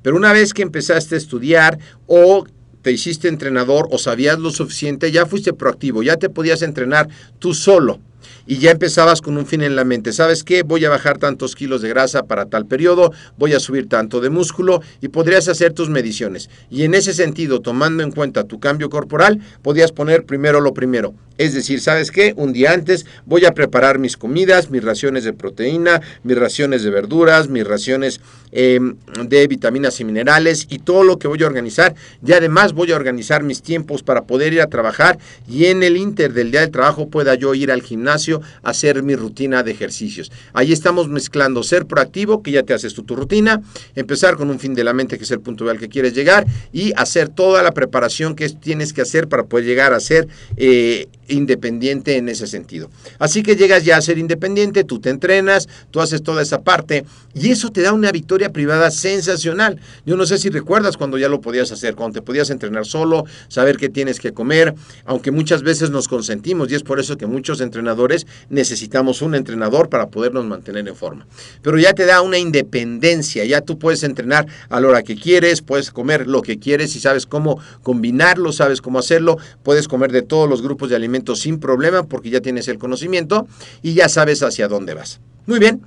Pero 0.02 0.14
una 0.14 0.32
vez 0.32 0.54
que 0.54 0.62
empezaste 0.62 1.16
a 1.16 1.18
estudiar 1.18 1.80
o 2.06 2.46
te 2.82 2.92
hiciste 2.92 3.26
entrenador 3.26 3.88
o 3.90 3.98
sabías 3.98 4.38
lo 4.38 4.50
suficiente, 4.50 5.10
ya 5.10 5.26
fuiste 5.26 5.52
proactivo, 5.52 6.04
ya 6.04 6.16
te 6.16 6.30
podías 6.30 6.62
entrenar 6.62 7.08
tú 7.40 7.54
solo 7.54 7.98
y 8.46 8.58
ya 8.58 8.70
empezabas 8.70 9.20
con 9.20 9.36
un 9.36 9.46
fin 9.46 9.62
en 9.62 9.76
la 9.76 9.84
mente. 9.84 10.12
¿Sabes 10.12 10.44
qué? 10.44 10.62
Voy 10.62 10.84
a 10.84 10.90
bajar 10.90 11.18
tantos 11.18 11.54
kilos 11.54 11.82
de 11.82 11.88
grasa 11.88 12.24
para 12.24 12.46
tal 12.46 12.66
periodo, 12.66 13.12
voy 13.38 13.54
a 13.54 13.60
subir 13.60 13.88
tanto 13.88 14.20
de 14.20 14.30
músculo 14.30 14.80
y 15.00 15.08
podrías 15.08 15.48
hacer 15.48 15.72
tus 15.72 15.90
mediciones. 15.90 16.50
Y 16.70 16.84
en 16.84 16.94
ese 16.94 17.14
sentido, 17.14 17.60
tomando 17.60 18.02
en 18.02 18.12
cuenta 18.12 18.44
tu 18.44 18.60
cambio 18.60 18.90
corporal, 18.90 19.40
podías 19.62 19.92
poner 19.92 20.24
primero 20.24 20.60
lo 20.60 20.74
primero. 20.74 21.14
Es 21.36 21.52
decir, 21.52 21.80
¿sabes 21.80 22.12
qué? 22.12 22.32
Un 22.36 22.52
día 22.52 22.72
antes 22.72 23.06
voy 23.26 23.44
a 23.44 23.54
preparar 23.54 23.98
mis 23.98 24.16
comidas, 24.16 24.70
mis 24.70 24.84
raciones 24.84 25.24
de 25.24 25.32
proteína, 25.32 26.00
mis 26.22 26.38
raciones 26.38 26.84
de 26.84 26.90
verduras, 26.90 27.48
mis 27.48 27.66
raciones 27.66 28.20
em, 28.52 28.94
de 29.26 29.48
vitaminas 29.48 29.98
y 29.98 30.04
minerales 30.04 30.68
y 30.70 30.78
todo 30.78 31.02
lo 31.02 31.18
que 31.18 31.26
voy 31.26 31.42
a 31.42 31.46
organizar. 31.46 31.96
Y 32.24 32.32
además 32.32 32.72
voy 32.72 32.92
a 32.92 32.96
organizar 32.96 33.42
mis 33.42 33.62
tiempos 33.62 34.04
para 34.04 34.22
poder 34.22 34.52
ir 34.52 34.60
a 34.60 34.68
trabajar 34.68 35.18
y 35.48 35.66
en 35.66 35.82
el 35.82 35.96
inter 35.96 36.32
del 36.32 36.52
día 36.52 36.60
del 36.60 36.70
trabajo 36.70 37.08
pueda 37.08 37.34
yo 37.34 37.52
ir 37.54 37.72
al 37.72 37.82
gimnasio 37.82 38.13
hacer 38.62 39.02
mi 39.02 39.16
rutina 39.16 39.62
de 39.62 39.72
ejercicios. 39.72 40.30
Ahí 40.52 40.72
estamos 40.72 41.08
mezclando 41.08 41.62
ser 41.62 41.86
proactivo, 41.86 42.42
que 42.42 42.50
ya 42.50 42.62
te 42.62 42.74
haces 42.74 42.94
tu, 42.94 43.02
tu 43.02 43.16
rutina, 43.16 43.62
empezar 43.94 44.36
con 44.36 44.50
un 44.50 44.58
fin 44.58 44.74
de 44.74 44.84
la 44.84 44.92
mente, 44.92 45.18
que 45.18 45.24
es 45.24 45.30
el 45.30 45.40
punto 45.40 45.68
al 45.68 45.78
que 45.78 45.88
quieres 45.88 46.14
llegar, 46.14 46.46
y 46.72 46.92
hacer 46.96 47.28
toda 47.28 47.62
la 47.62 47.72
preparación 47.72 48.34
que 48.34 48.48
tienes 48.48 48.92
que 48.92 49.02
hacer 49.02 49.28
para 49.28 49.44
poder 49.44 49.66
llegar 49.66 49.92
a 49.92 50.00
ser... 50.00 50.28
Eh, 50.56 51.08
independiente 51.28 52.16
en 52.16 52.28
ese 52.28 52.46
sentido. 52.46 52.90
Así 53.18 53.42
que 53.42 53.56
llegas 53.56 53.84
ya 53.84 53.96
a 53.96 54.02
ser 54.02 54.18
independiente, 54.18 54.84
tú 54.84 55.00
te 55.00 55.10
entrenas, 55.10 55.68
tú 55.90 56.00
haces 56.00 56.22
toda 56.22 56.42
esa 56.42 56.62
parte 56.62 57.04
y 57.34 57.50
eso 57.50 57.70
te 57.70 57.82
da 57.82 57.92
una 57.92 58.12
victoria 58.12 58.50
privada 58.50 58.90
sensacional. 58.90 59.80
Yo 60.04 60.16
no 60.16 60.26
sé 60.26 60.38
si 60.38 60.50
recuerdas 60.50 60.96
cuando 60.96 61.18
ya 61.18 61.28
lo 61.28 61.40
podías 61.40 61.72
hacer, 61.72 61.94
cuando 61.94 62.20
te 62.20 62.22
podías 62.22 62.50
entrenar 62.50 62.86
solo, 62.86 63.24
saber 63.48 63.76
qué 63.76 63.88
tienes 63.88 64.20
que 64.20 64.32
comer, 64.32 64.74
aunque 65.04 65.30
muchas 65.30 65.62
veces 65.62 65.90
nos 65.90 66.08
consentimos 66.08 66.70
y 66.70 66.74
es 66.74 66.82
por 66.82 67.00
eso 67.00 67.16
que 67.16 67.26
muchos 67.26 67.60
entrenadores 67.60 68.03
necesitamos 68.48 69.22
un 69.22 69.34
entrenador 69.34 69.88
para 69.88 70.08
podernos 70.08 70.44
mantener 70.44 70.86
en 70.88 70.96
forma. 70.96 71.26
Pero 71.62 71.78
ya 71.78 71.92
te 71.92 72.06
da 72.06 72.22
una 72.22 72.38
independencia, 72.38 73.44
ya 73.44 73.60
tú 73.60 73.78
puedes 73.78 74.02
entrenar 74.02 74.46
a 74.68 74.80
la 74.80 74.88
hora 74.88 75.02
que 75.02 75.16
quieres, 75.16 75.62
puedes 75.62 75.90
comer 75.90 76.26
lo 76.26 76.42
que 76.42 76.58
quieres 76.58 76.94
y 76.96 77.00
sabes 77.00 77.26
cómo 77.26 77.60
combinarlo, 77.82 78.52
sabes 78.52 78.80
cómo 78.80 78.98
hacerlo, 78.98 79.38
puedes 79.62 79.88
comer 79.88 80.12
de 80.12 80.22
todos 80.22 80.48
los 80.48 80.62
grupos 80.62 80.90
de 80.90 80.96
alimentos 80.96 81.40
sin 81.40 81.58
problema 81.58 82.04
porque 82.04 82.30
ya 82.30 82.40
tienes 82.40 82.68
el 82.68 82.78
conocimiento 82.78 83.46
y 83.82 83.94
ya 83.94 84.08
sabes 84.08 84.42
hacia 84.42 84.68
dónde 84.68 84.94
vas. 84.94 85.20
Muy 85.46 85.58
bien, 85.58 85.82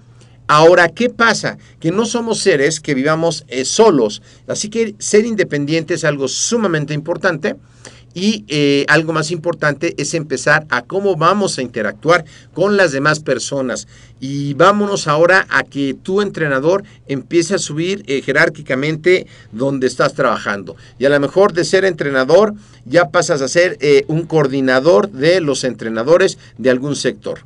Ahora, 0.48 0.88
¿qué 0.88 1.10
pasa? 1.10 1.58
Que 1.82 1.92
no 1.92 2.06
somos 2.06 2.40
seres 2.40 2.80
que 2.80 2.94
vivamos 2.94 3.44
eh, 3.50 3.66
solos, 3.66 4.22
así 4.48 4.70
que 4.70 4.96
ser 4.98 5.26
independiente 5.26 5.94
es 5.94 6.06
algo 6.06 6.30
sumamente 6.30 6.94
importante. 6.94 7.56
Y 8.14 8.46
eh, 8.48 8.84
algo 8.88 9.14
más 9.14 9.30
importante 9.30 9.94
es 10.02 10.16
empezar 10.16 10.66
a 10.70 10.82
cómo 10.82 11.18
vamos 11.18 11.58
a 11.58 11.62
interactuar 11.62 12.26
con 12.52 12.76
las 12.76 12.92
demás 12.92 13.20
personas. 13.20 13.88
Y 14.20 14.56
vámonos 14.56 15.08
ahora 15.08 15.46
a 15.52 15.62
que 15.64 15.94
tu 15.94 16.22
entrenador 16.22 16.84
empiece 17.08 17.54
a 17.54 17.60
subir 17.60 18.04
eh, 18.08 18.24
jerárquicamente 18.24 19.28
donde 19.52 19.86
estás 19.86 20.16
trabajando. 20.16 20.76
Y 20.98 21.06
a 21.06 21.10
lo 21.10 21.20
mejor 21.20 21.54
de 21.54 21.64
ser 21.64 21.86
entrenador 21.86 22.56
ya 22.86 23.10
pasas 23.10 23.44
a 23.44 23.48
ser 23.48 23.78
un 24.08 24.26
coordinador 24.26 25.12
de 25.12 25.40
los 25.40 25.64
entrenadores 25.64 26.40
de 26.58 26.72
algún 26.72 26.96
sector. 26.96 27.42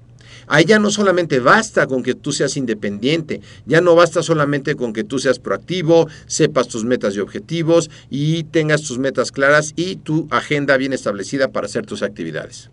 Ahí 0.54 0.66
ya 0.66 0.80
no 0.80 0.92
solamente 0.92 1.40
basta 1.40 1.88
con 1.88 2.04
que 2.04 2.14
tú 2.14 2.34
seas 2.34 2.58
independiente, 2.58 3.40
ya 3.66 3.80
no 3.80 3.96
basta 3.96 4.22
solamente 4.22 4.76
con 4.76 4.92
que 4.92 5.06
tú 5.06 5.18
seas 5.18 5.40
proactivo, 5.40 6.10
sepas 6.28 6.68
tus 6.68 6.84
metas 6.84 7.16
y 7.16 7.22
objetivos 7.22 7.90
y 8.10 8.44
tengas 8.44 8.82
tus 8.82 9.00
metas 9.00 9.32
claras 9.32 9.72
y 9.78 9.96
tu 9.96 10.28
agenda 10.30 10.76
bien 10.76 10.92
establecida 10.92 11.48
para 11.48 11.68
hacer 11.68 11.86
tus 11.86 12.04
actividades. 12.04 12.70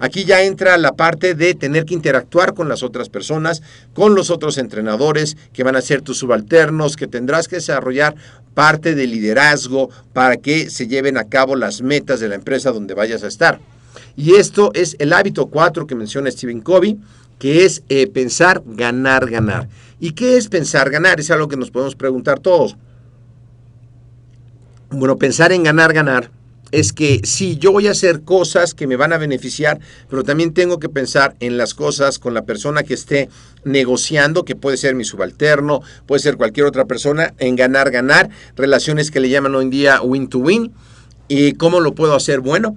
Aquí 0.00 0.24
ya 0.24 0.42
entra 0.42 0.76
la 0.78 0.96
parte 0.96 1.36
de 1.36 1.54
tener 1.54 1.84
que 1.84 1.94
interactuar 1.94 2.54
con 2.54 2.68
las 2.68 2.82
otras 2.82 3.08
personas, 3.08 3.62
con 3.94 4.16
los 4.16 4.28
otros 4.30 4.58
entrenadores 4.58 5.36
que 5.52 5.62
van 5.62 5.76
a 5.76 5.80
ser 5.80 6.02
tus 6.02 6.18
subalternos, 6.18 6.96
que 6.96 7.06
tendrás 7.06 7.46
que 7.46 7.56
desarrollar 7.56 8.16
parte 8.54 8.96
de 8.96 9.06
liderazgo 9.06 9.90
para 10.12 10.38
que 10.38 10.70
se 10.70 10.88
lleven 10.88 11.16
a 11.16 11.28
cabo 11.28 11.54
las 11.54 11.82
metas 11.82 12.18
de 12.18 12.28
la 12.28 12.34
empresa 12.34 12.72
donde 12.72 12.94
vayas 12.94 13.22
a 13.22 13.28
estar. 13.28 13.60
Y 14.16 14.34
esto 14.34 14.70
es 14.74 14.96
el 14.98 15.12
hábito 15.12 15.46
4 15.46 15.86
que 15.86 15.94
menciona 15.94 16.30
Stephen 16.30 16.60
Covey, 16.60 16.98
que 17.38 17.64
es 17.64 17.82
eh, 17.88 18.06
pensar, 18.06 18.62
ganar, 18.66 19.28
ganar. 19.28 19.68
¿Y 20.00 20.12
qué 20.12 20.36
es 20.36 20.48
pensar, 20.48 20.90
ganar? 20.90 21.20
Es 21.20 21.30
algo 21.30 21.48
que 21.48 21.56
nos 21.56 21.70
podemos 21.70 21.94
preguntar 21.94 22.40
todos. 22.40 22.76
Bueno, 24.90 25.16
pensar 25.16 25.52
en 25.52 25.62
ganar, 25.62 25.92
ganar 25.92 26.30
es 26.72 26.94
que 26.94 27.20
sí, 27.22 27.58
yo 27.58 27.70
voy 27.70 27.86
a 27.86 27.92
hacer 27.92 28.22
cosas 28.22 28.74
que 28.74 28.86
me 28.86 28.96
van 28.96 29.12
a 29.12 29.18
beneficiar, 29.18 29.78
pero 30.08 30.24
también 30.24 30.54
tengo 30.54 30.80
que 30.80 30.88
pensar 30.88 31.36
en 31.38 31.58
las 31.58 31.74
cosas 31.74 32.18
con 32.18 32.32
la 32.34 32.44
persona 32.44 32.82
que 32.82 32.94
esté 32.94 33.28
negociando, 33.64 34.44
que 34.44 34.56
puede 34.56 34.78
ser 34.78 34.94
mi 34.94 35.04
subalterno, 35.04 35.82
puede 36.06 36.22
ser 36.22 36.36
cualquier 36.38 36.66
otra 36.66 36.86
persona, 36.86 37.34
en 37.38 37.56
ganar, 37.56 37.90
ganar, 37.90 38.30
relaciones 38.56 39.10
que 39.10 39.20
le 39.20 39.28
llaman 39.28 39.54
hoy 39.54 39.64
en 39.64 39.70
día 39.70 40.02
win 40.02 40.28
to 40.28 40.38
win. 40.38 40.72
¿Y 41.28 41.52
cómo 41.52 41.80
lo 41.80 41.94
puedo 41.94 42.14
hacer? 42.14 42.40
Bueno, 42.40 42.76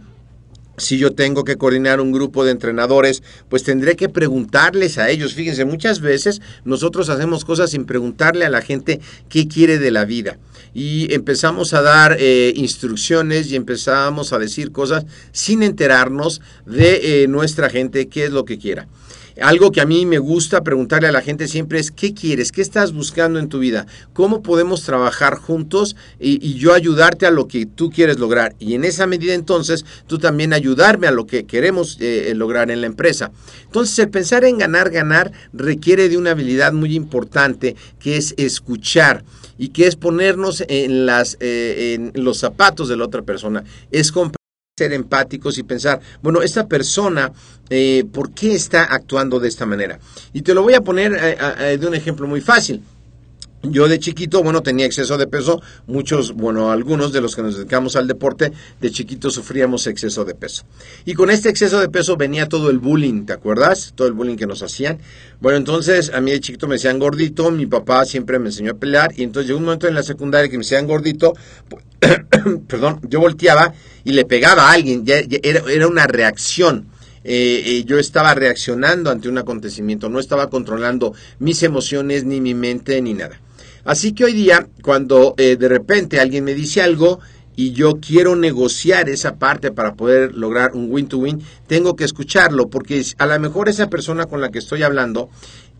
si 0.77 0.97
yo 0.97 1.11
tengo 1.11 1.43
que 1.43 1.57
coordinar 1.57 1.99
un 1.99 2.11
grupo 2.11 2.43
de 2.43 2.51
entrenadores, 2.51 3.23
pues 3.49 3.63
tendré 3.63 3.95
que 3.95 4.09
preguntarles 4.09 4.97
a 4.97 5.09
ellos. 5.09 5.33
Fíjense, 5.33 5.65
muchas 5.65 6.01
veces 6.01 6.41
nosotros 6.63 7.09
hacemos 7.09 7.45
cosas 7.45 7.71
sin 7.71 7.85
preguntarle 7.85 8.45
a 8.45 8.49
la 8.49 8.61
gente 8.61 8.99
qué 9.29 9.47
quiere 9.47 9.77
de 9.77 9.91
la 9.91 10.05
vida. 10.05 10.37
Y 10.73 11.13
empezamos 11.13 11.73
a 11.73 11.81
dar 11.81 12.17
eh, 12.19 12.51
instrucciones 12.55 13.49
y 13.51 13.55
empezamos 13.55 14.33
a 14.33 14.39
decir 14.39 14.71
cosas 14.71 15.05
sin 15.31 15.63
enterarnos 15.63 16.41
de 16.65 17.23
eh, 17.23 17.27
nuestra 17.27 17.69
gente 17.69 18.07
qué 18.07 18.25
es 18.25 18.31
lo 18.31 18.43
que 18.43 18.57
quiera. 18.57 18.87
Algo 19.41 19.71
que 19.71 19.81
a 19.81 19.85
mí 19.85 20.05
me 20.05 20.17
gusta 20.17 20.63
preguntarle 20.63 21.09
a 21.09 21.11
la 21.11 21.21
gente 21.21 21.47
siempre 21.47 21.79
es, 21.79 21.91
¿qué 21.91 22.13
quieres? 22.13 22.53
¿Qué 22.53 22.61
estás 22.61 22.93
buscando 22.93 23.37
en 23.37 23.49
tu 23.49 23.59
vida? 23.59 23.85
¿Cómo 24.13 24.41
podemos 24.41 24.83
trabajar 24.83 25.35
juntos 25.35 25.97
y, 26.19 26.55
yo 26.55 26.73
ayudarte 26.73 27.25
a 27.25 27.31
lo 27.31 27.47
que 27.47 27.65
tú 27.65 27.89
quieres 27.89 28.17
lograr? 28.17 28.55
Y 28.59 28.75
en 28.75 28.85
esa 28.85 29.07
medida 29.07 29.33
entonces 29.33 29.85
tú 30.07 30.19
también 30.19 30.53
ayudarme 30.53 31.07
a 31.07 31.11
lo 31.11 31.25
que 31.25 31.45
queremos 31.45 31.97
eh, 31.99 32.31
lograr 32.33 32.71
en 32.71 32.79
la 32.79 32.87
empresa. 32.87 33.31
Entonces 33.65 33.99
el 33.99 34.09
pensar 34.09 34.45
en 34.45 34.57
ganar, 34.57 34.89
ganar 34.89 35.33
requiere 35.51 36.07
de 36.07 36.17
una 36.17 36.31
habilidad 36.31 36.71
muy 36.71 36.95
importante 36.95 37.75
que 37.99 38.15
es 38.15 38.33
escuchar 38.37 39.25
y 39.57 39.69
que 39.69 39.87
es 39.87 39.97
ponernos 39.97 40.63
en, 40.67 41.05
las, 41.05 41.37
eh, 41.41 42.11
en 42.15 42.23
los 42.23 42.39
zapatos 42.39 42.87
de 42.87 42.97
la 42.97 43.05
otra 43.05 43.21
persona. 43.21 43.63
Es 43.91 44.11
ser 44.77 44.91
empáticos 44.91 45.57
y 45.57 45.63
pensar, 45.63 46.01
bueno, 46.21 46.41
esta 46.41 46.67
persona, 46.67 47.31
eh, 47.69 48.03
¿por 48.11 48.31
qué 48.31 48.55
está 48.55 48.83
actuando 48.83 49.39
de 49.39 49.47
esta 49.47 49.65
manera? 49.65 49.99
Y 50.33 50.41
te 50.41 50.53
lo 50.53 50.63
voy 50.63 50.73
a 50.73 50.81
poner 50.81 51.13
eh, 51.17 51.77
de 51.77 51.87
un 51.87 51.95
ejemplo 51.95 52.27
muy 52.27 52.41
fácil. 52.41 52.83
Yo 53.63 53.87
de 53.87 53.99
chiquito, 53.99 54.43
bueno, 54.43 54.61
tenía 54.61 54.85
exceso 54.85 55.17
de 55.17 55.27
peso. 55.27 55.61
Muchos, 55.87 56.33
bueno, 56.33 56.71
algunos 56.71 57.13
de 57.13 57.21
los 57.21 57.37
que 57.37 57.41
nos 57.41 57.55
dedicamos 57.55 57.95
al 57.95 58.05
deporte, 58.05 58.51
de 58.81 58.91
chiquito 58.91 59.29
sufríamos 59.29 59.87
exceso 59.87 60.25
de 60.25 60.35
peso. 60.35 60.65
Y 61.05 61.13
con 61.13 61.31
este 61.31 61.47
exceso 61.47 61.79
de 61.79 61.87
peso 61.87 62.17
venía 62.17 62.49
todo 62.49 62.69
el 62.69 62.79
bullying, 62.79 63.25
¿te 63.25 63.31
acuerdas? 63.31 63.93
Todo 63.95 64.09
el 64.09 64.13
bullying 64.13 64.35
que 64.35 64.45
nos 64.45 64.61
hacían. 64.61 64.99
Bueno, 65.39 65.57
entonces 65.57 66.11
a 66.13 66.19
mí 66.19 66.31
de 66.31 66.41
chiquito 66.41 66.67
me 66.67 66.75
decían 66.75 66.99
gordito, 66.99 67.49
mi 67.49 67.65
papá 67.65 68.03
siempre 68.03 68.39
me 68.39 68.47
enseñó 68.47 68.73
a 68.73 68.75
pelear 68.75 69.13
y 69.15 69.23
entonces 69.23 69.47
llegó 69.47 69.59
un 69.59 69.65
momento 69.65 69.87
en 69.87 69.95
la 69.95 70.03
secundaria 70.03 70.49
que 70.49 70.57
me 70.57 70.65
decían 70.65 70.85
gordito, 70.85 71.33
perdón, 72.67 72.99
yo 73.07 73.21
volteaba 73.21 73.73
y 74.05 74.13
le 74.13 74.23
pegaba 74.23 74.69
a 74.69 74.71
alguien, 74.71 75.03
ya, 75.03 75.15
era, 75.43 75.61
era 75.69 75.87
una 75.87 76.07
reacción. 76.07 76.87
Eh, 77.25 77.63
eh, 77.65 77.83
yo 77.85 77.97
estaba 77.97 78.35
reaccionando 78.35 79.09
ante 79.09 79.27
un 79.27 79.39
acontecimiento, 79.39 80.09
no 80.09 80.19
estaba 80.19 80.47
controlando 80.47 81.13
mis 81.39 81.63
emociones, 81.63 82.23
ni 82.23 82.39
mi 82.39 82.53
mente, 82.53 83.01
ni 83.01 83.15
nada. 83.15 83.41
Así 83.83 84.13
que 84.13 84.25
hoy 84.25 84.33
día, 84.33 84.67
cuando 84.83 85.33
eh, 85.37 85.57
de 85.57 85.67
repente 85.67 86.19
alguien 86.19 86.43
me 86.43 86.53
dice 86.53 86.83
algo 86.83 87.19
y 87.55 87.71
yo 87.71 87.99
quiero 87.99 88.35
negociar 88.35 89.09
esa 89.09 89.37
parte 89.37 89.71
para 89.71 89.95
poder 89.95 90.35
lograr 90.35 90.75
un 90.75 90.91
win-to-win, 90.91 91.41
tengo 91.65 91.95
que 91.95 92.03
escucharlo, 92.03 92.69
porque 92.69 93.03
a 93.17 93.25
lo 93.25 93.39
mejor 93.39 93.69
esa 93.69 93.89
persona 93.89 94.25
con 94.27 94.39
la 94.39 94.49
que 94.49 94.59
estoy 94.59 94.83
hablando 94.83 95.29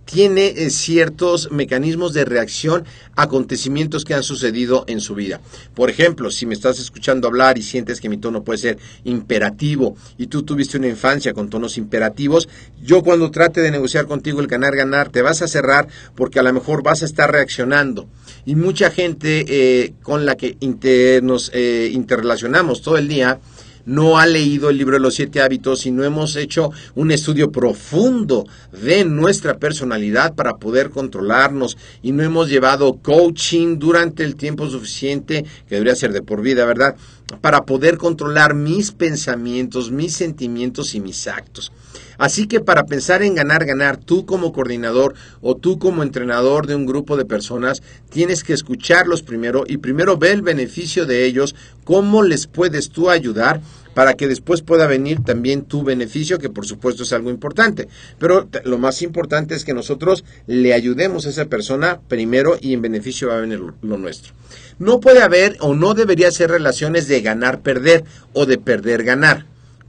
tiene 0.06 0.48
eh, 0.48 0.70
ciertos 0.70 1.52
mecanismos 1.52 2.14
de 2.14 2.26
reacción 2.26 2.86
a 3.16 3.24
acontecimientos 3.24 4.06
que 4.06 4.14
han 4.14 4.24
sucedido 4.24 4.86
en 4.88 5.02
su 5.02 5.16
vida. 5.16 5.42
Por 5.74 5.90
ejemplo, 5.90 6.30
si 6.30 6.46
me 6.46 6.54
estás 6.54 6.80
escuchando 6.80 7.28
hablar 7.28 7.58
y 7.58 7.64
sientes 7.64 8.00
que 8.00 8.10
mi 8.10 8.18
tono 8.18 8.44
puede 8.44 8.60
ser 8.60 8.78
imperativo 9.04 9.96
y 10.18 10.28
tú 10.28 10.44
tuviste 10.44 10.78
una 10.78 10.88
infancia 10.88 11.34
con 11.34 11.50
tonos 11.50 11.78
imperativos, 11.78 12.48
yo 12.82 13.04
cuando 13.04 13.32
trate 13.32 13.62
de 13.62 13.72
negociar 13.72 14.06
contigo 14.06 14.40
el 14.40 14.48
ganar-ganar 14.48 15.10
te 15.10 15.22
vas 15.22 15.42
a 15.42 15.48
cerrar 15.48 15.88
porque 16.16 16.40
a 16.40 16.44
lo 16.44 16.54
mejor 16.54 16.84
vas 16.84 17.02
a 17.02 17.06
estar 17.06 17.32
reaccionando. 17.32 18.08
Y 18.46 18.56
mucha 18.56 18.92
gente 18.92 19.46
eh, 19.48 19.94
con 20.04 20.26
la 20.26 20.36
que 20.36 20.56
nos 21.24 21.52
eh, 21.54 21.90
interrelacionamos 21.92 22.82
todo 22.84 22.98
el 22.98 23.08
día, 23.08 23.40
no 23.86 24.18
ha 24.18 24.26
leído 24.26 24.70
el 24.70 24.78
libro 24.78 24.96
de 24.96 25.02
los 25.02 25.16
siete 25.16 25.42
hábitos 25.42 25.86
y 25.86 25.92
no 25.92 26.04
hemos 26.04 26.36
hecho 26.36 26.72
un 26.96 27.12
estudio 27.12 27.52
profundo 27.52 28.48
de 28.72 29.06
nuestra 29.06 29.58
personalidad 29.58 30.36
para 30.36 30.58
poder 30.58 30.90
controlarnos 30.90 31.78
y 32.02 32.12
no 32.12 32.24
hemos 32.24 32.50
llevado 32.50 32.98
coaching 33.02 33.78
durante 33.78 34.24
el 34.24 34.36
tiempo 34.36 34.70
suficiente, 34.70 35.46
que 35.68 35.76
debería 35.76 35.96
ser 35.96 36.12
de 36.12 36.22
por 36.22 36.42
vida, 36.42 36.66
¿verdad? 36.66 36.96
Para 37.42 37.66
poder 37.66 37.98
controlar 37.98 38.54
mis 38.54 38.92
pensamientos, 38.92 39.92
mis 39.92 40.14
sentimientos 40.14 40.94
y 40.96 41.00
mis 41.00 41.28
actos. 41.28 41.72
Así 42.18 42.48
que 42.48 42.60
para 42.60 42.86
pensar 42.86 43.24
en 43.24 43.36
ganar, 43.36 43.66
ganar, 43.66 43.98
tú 43.98 44.26
como 44.26 44.54
coordinador 44.54 45.16
o 45.42 45.56
tú 45.56 45.80
como 45.80 46.04
entrenador 46.04 46.68
de 46.68 46.76
un 46.76 46.86
grupo 46.86 47.18
de 47.18 47.26
personas, 47.26 47.82
tienes 48.10 48.44
que 48.44 48.54
escucharlos 48.54 49.22
primero 49.22 49.64
y 49.68 49.78
primero 49.78 50.18
ver 50.18 50.32
el 50.32 50.42
beneficio 50.42 51.06
de 51.06 51.26
ellos, 51.26 51.56
cómo 51.84 52.24
les 52.24 52.48
puedes 52.48 52.90
tú 52.90 53.10
ayudar 53.10 53.62
para 53.94 54.16
que 54.16 54.28
después 54.28 54.62
pueda 54.62 54.88
venir 54.88 55.24
también 55.24 55.64
tu 55.64 55.84
beneficio, 55.84 56.38
que 56.38 56.50
por 56.50 56.66
supuesto 56.66 57.04
es 57.04 57.14
algo 57.14 57.30
importante. 57.30 57.88
Pero 58.20 58.48
lo 58.66 58.78
más 58.78 59.02
importante 59.02 59.56
es 59.56 59.64
que 59.64 59.74
nosotros 59.74 60.26
le 60.48 60.74
ayudemos 60.74 61.26
a 61.26 61.30
esa 61.30 61.46
persona 61.46 62.02
primero 62.08 62.58
y 62.60 62.74
en 62.74 62.82
beneficio 62.82 63.30
va 63.30 63.38
a 63.38 63.42
venir 63.42 63.62
lo 63.82 63.98
nuestro. 63.98 64.34
No 64.80 65.00
puede 65.00 65.22
haber 65.22 65.58
o 65.60 65.74
no 65.74 65.94
debería 65.94 66.32
ser 66.32 66.52
relaciones 66.52 67.08
de 67.08 67.22
ganar-perder 67.22 68.04
o 68.34 68.46
de 68.46 68.58
perder-ganar 68.58 69.46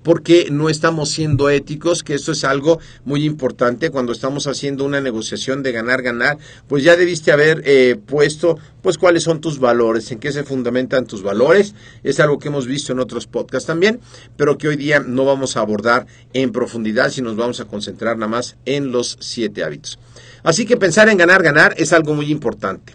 porque 0.07 0.51
no 0.53 0.69
estamos 0.69 1.09
siendo 1.09 1.51
éticos, 1.51 2.05
que 2.05 2.15
eso 2.15 2.31
es 2.31 2.45
algo 2.45 2.79
muy 3.05 3.25
importante 3.25 3.91
cuando 3.91 4.13
estamos 4.13 4.47
haciendo 4.47 4.85
una 4.85 5.01
negociación 5.01 5.65
de 5.65 5.73
ganar, 5.73 6.01
ganar, 6.01 6.39
pues 6.69 6.85
ya 6.85 6.95
debiste 6.95 7.33
haber 7.33 7.65
eh, 7.67 7.97
puesto 8.07 8.57
pues 8.83 8.99
cuáles 8.99 9.25
son 9.25 9.41
tus 9.41 9.59
valores, 9.59 10.13
en 10.13 10.21
qué 10.21 10.31
se 10.31 10.45
fundamentan 10.45 11.07
tus 11.07 11.25
valores, 11.25 11.75
es 12.05 12.21
algo 12.21 12.39
que 12.39 12.47
hemos 12.47 12.69
visto 12.69 12.93
en 12.93 13.01
otros 13.01 13.27
podcasts 13.27 13.67
también, 13.67 13.99
pero 14.37 14.57
que 14.59 14.69
hoy 14.69 14.77
día 14.77 15.01
no 15.01 15.25
vamos 15.25 15.57
a 15.57 15.61
abordar 15.61 16.07
en 16.35 16.53
profundidad, 16.53 17.11
si 17.11 17.21
nos 17.21 17.35
vamos 17.35 17.59
a 17.59 17.65
concentrar 17.65 18.17
nada 18.17 18.31
más 18.31 18.55
en 18.65 18.93
los 18.93 19.17
siete 19.19 19.65
hábitos. 19.65 19.99
Así 20.45 20.67
que 20.67 20.77
pensar 20.77 21.09
en 21.09 21.19
ganar, 21.19 21.43
ganar 21.43 21.75
es 21.79 21.93
algo 21.93 22.15
muy 22.15 22.31
importante. 22.31 22.95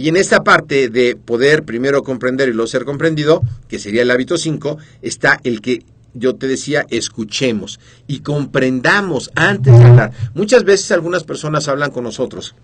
Y 0.00 0.08
en 0.08 0.16
esta 0.16 0.42
parte 0.42 0.88
de 0.88 1.14
poder 1.14 1.64
primero 1.64 2.02
comprender 2.02 2.48
y 2.48 2.54
luego 2.54 2.68
ser 2.68 2.86
comprendido, 2.86 3.42
que 3.68 3.78
sería 3.78 4.00
el 4.00 4.10
hábito 4.10 4.38
5, 4.38 4.78
está 5.02 5.38
el 5.44 5.60
que 5.60 5.84
yo 6.14 6.36
te 6.36 6.48
decía, 6.48 6.86
escuchemos 6.88 7.80
y 8.06 8.20
comprendamos 8.20 9.30
antes 9.34 9.78
de 9.78 9.84
hablar. 9.84 10.12
Muchas 10.32 10.64
veces 10.64 10.90
algunas 10.92 11.24
personas 11.24 11.68
hablan 11.68 11.90
con 11.90 12.04
nosotros 12.04 12.54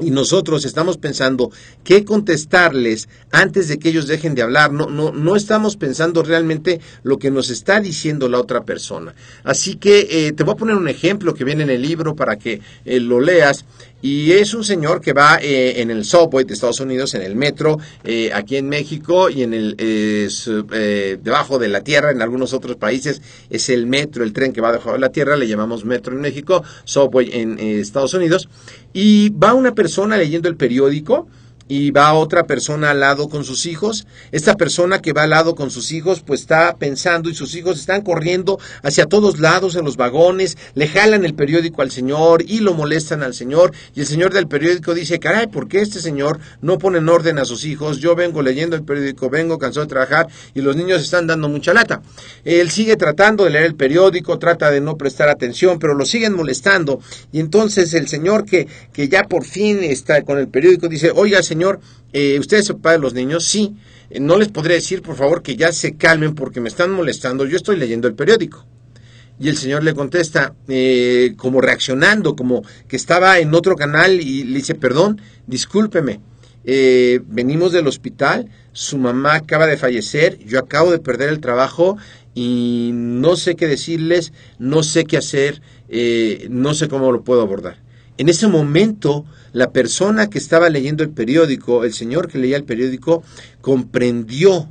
y 0.00 0.10
nosotros 0.10 0.64
estamos 0.64 0.96
pensando 0.96 1.50
qué 1.84 2.04
contestarles 2.04 3.08
antes 3.30 3.68
de 3.68 3.78
que 3.78 3.90
ellos 3.90 4.06
dejen 4.06 4.34
de 4.34 4.42
hablar. 4.42 4.72
No, 4.72 4.88
no, 4.88 5.12
no 5.12 5.36
estamos 5.36 5.76
pensando 5.76 6.22
realmente 6.22 6.80
lo 7.02 7.18
que 7.18 7.30
nos 7.30 7.50
está 7.50 7.80
diciendo 7.80 8.28
la 8.28 8.40
otra 8.40 8.64
persona. 8.64 9.14
Así 9.44 9.76
que 9.76 10.06
eh, 10.10 10.32
te 10.32 10.44
voy 10.44 10.54
a 10.54 10.56
poner 10.56 10.76
un 10.76 10.88
ejemplo 10.88 11.34
que 11.34 11.44
viene 11.44 11.62
en 11.62 11.70
el 11.70 11.82
libro 11.82 12.16
para 12.16 12.36
que 12.36 12.60
eh, 12.84 13.00
lo 13.00 13.20
leas. 13.20 13.64
Y 14.02 14.32
es 14.32 14.54
un 14.54 14.64
señor 14.64 15.00
que 15.00 15.12
va 15.12 15.38
eh, 15.42 15.80
en 15.82 15.90
el 15.90 16.04
subway 16.04 16.44
de 16.44 16.54
Estados 16.54 16.80
Unidos, 16.80 17.14
en 17.14 17.22
el 17.22 17.36
metro, 17.36 17.78
eh, 18.02 18.30
aquí 18.32 18.56
en 18.56 18.68
México 18.68 19.28
y 19.28 19.42
en 19.42 19.52
el 19.52 19.74
eh, 19.78 20.28
eh, 20.72 21.18
debajo 21.22 21.58
de 21.58 21.68
la 21.68 21.82
tierra, 21.82 22.10
en 22.10 22.22
algunos 22.22 22.54
otros 22.54 22.76
países 22.76 23.20
es 23.50 23.68
el 23.68 23.86
metro, 23.86 24.24
el 24.24 24.32
tren 24.32 24.52
que 24.52 24.60
va 24.60 24.72
debajo 24.72 24.92
de 24.92 24.98
la 24.98 25.10
tierra, 25.10 25.36
le 25.36 25.46
llamamos 25.46 25.84
metro 25.84 26.14
en 26.14 26.22
México, 26.22 26.62
subway 26.84 27.30
en 27.32 27.58
eh, 27.58 27.80
Estados 27.80 28.14
Unidos. 28.14 28.48
Y 28.92 29.30
va 29.30 29.54
una 29.54 29.74
persona 29.74 30.16
leyendo 30.16 30.48
el 30.48 30.56
periódico 30.56 31.28
y 31.70 31.92
va 31.92 32.14
otra 32.14 32.48
persona 32.48 32.90
al 32.90 32.98
lado 32.98 33.28
con 33.28 33.44
sus 33.44 33.64
hijos. 33.64 34.04
Esta 34.32 34.56
persona 34.56 35.00
que 35.00 35.12
va 35.12 35.22
al 35.22 35.30
lado 35.30 35.54
con 35.54 35.70
sus 35.70 35.92
hijos, 35.92 36.20
pues 36.20 36.40
está 36.40 36.74
pensando 36.76 37.30
y 37.30 37.34
sus 37.34 37.54
hijos 37.54 37.78
están 37.78 38.02
corriendo 38.02 38.58
hacia 38.82 39.06
todos 39.06 39.38
lados 39.38 39.76
en 39.76 39.84
los 39.84 39.96
vagones, 39.96 40.58
le 40.74 40.88
jalan 40.88 41.24
el 41.24 41.34
periódico 41.34 41.82
al 41.82 41.92
señor 41.92 42.42
y 42.44 42.58
lo 42.58 42.74
molestan 42.74 43.22
al 43.22 43.34
señor. 43.34 43.72
Y 43.94 44.00
el 44.00 44.06
señor 44.06 44.34
del 44.34 44.48
periódico 44.48 44.94
dice, 44.94 45.20
caray, 45.20 45.46
¿por 45.46 45.68
qué 45.68 45.80
este 45.80 46.00
señor 46.00 46.40
no 46.60 46.76
pone 46.78 46.98
en 46.98 47.08
orden 47.08 47.38
a 47.38 47.44
sus 47.44 47.64
hijos? 47.64 47.98
Yo 47.98 48.16
vengo 48.16 48.42
leyendo 48.42 48.74
el 48.74 48.82
periódico, 48.82 49.30
vengo 49.30 49.60
cansado 49.60 49.86
de 49.86 49.90
trabajar 49.90 50.26
y 50.54 50.62
los 50.62 50.74
niños 50.74 51.00
están 51.00 51.28
dando 51.28 51.48
mucha 51.48 51.72
lata. 51.72 52.02
Él 52.44 52.72
sigue 52.72 52.96
tratando 52.96 53.44
de 53.44 53.50
leer 53.50 53.66
el 53.66 53.76
periódico, 53.76 54.40
trata 54.40 54.72
de 54.72 54.80
no 54.80 54.96
prestar 54.96 55.28
atención, 55.28 55.78
pero 55.78 55.94
lo 55.94 56.04
siguen 56.04 56.34
molestando. 56.34 56.98
Y 57.30 57.38
entonces 57.38 57.94
el 57.94 58.08
señor 58.08 58.44
que, 58.44 58.66
que 58.92 59.08
ya 59.08 59.22
por 59.22 59.44
fin 59.44 59.84
está 59.84 60.22
con 60.22 60.36
el 60.36 60.48
periódico 60.48 60.88
dice, 60.88 61.12
oiga 61.14 61.44
señor, 61.44 61.59
eh, 62.12 62.38
¿usted 62.38 62.58
es 62.58 62.68
el 62.70 62.76
papá 62.76 62.92
de 62.92 62.98
los 62.98 63.14
niños? 63.14 63.44
Sí. 63.44 63.76
Eh, 64.10 64.20
No 64.20 64.36
les 64.36 64.48
podría 64.48 64.76
decir, 64.76 65.02
por 65.02 65.16
favor, 65.16 65.42
que 65.42 65.56
ya 65.56 65.72
se 65.72 65.96
calmen 65.96 66.34
porque 66.34 66.60
me 66.60 66.68
están 66.68 66.90
molestando. 66.90 67.46
Yo 67.46 67.56
estoy 67.56 67.76
leyendo 67.76 68.08
el 68.08 68.14
periódico. 68.14 68.66
Y 69.38 69.48
el 69.48 69.56
señor 69.56 69.82
le 69.84 69.94
contesta, 69.94 70.54
eh, 70.68 71.32
como 71.36 71.62
reaccionando, 71.62 72.36
como 72.36 72.62
que 72.88 72.96
estaba 72.96 73.38
en 73.38 73.54
otro 73.54 73.74
canal 73.74 74.20
y 74.20 74.44
le 74.44 74.56
dice, 74.56 74.74
perdón, 74.74 75.22
discúlpeme, 75.46 76.20
eh, 76.64 77.20
venimos 77.26 77.72
del 77.72 77.86
hospital, 77.86 78.50
su 78.72 78.98
mamá 78.98 79.36
acaba 79.36 79.66
de 79.66 79.78
fallecer, 79.78 80.38
yo 80.44 80.58
acabo 80.58 80.90
de 80.90 80.98
perder 80.98 81.30
el 81.30 81.40
trabajo 81.40 81.96
y 82.34 82.90
no 82.92 83.34
sé 83.34 83.56
qué 83.56 83.66
decirles, 83.66 84.34
no 84.58 84.82
sé 84.82 85.04
qué 85.04 85.16
hacer, 85.16 85.62
no 86.50 86.74
sé 86.74 86.88
cómo 86.88 87.10
lo 87.10 87.24
puedo 87.24 87.40
abordar. 87.40 87.78
En 88.18 88.28
ese 88.28 88.46
momento, 88.46 89.24
la 89.52 89.70
persona 89.70 90.30
que 90.30 90.38
estaba 90.38 90.68
leyendo 90.68 91.02
el 91.02 91.10
periódico, 91.10 91.84
el 91.84 91.92
señor 91.92 92.28
que 92.28 92.38
leía 92.38 92.56
el 92.56 92.64
periódico, 92.64 93.22
comprendió, 93.60 94.68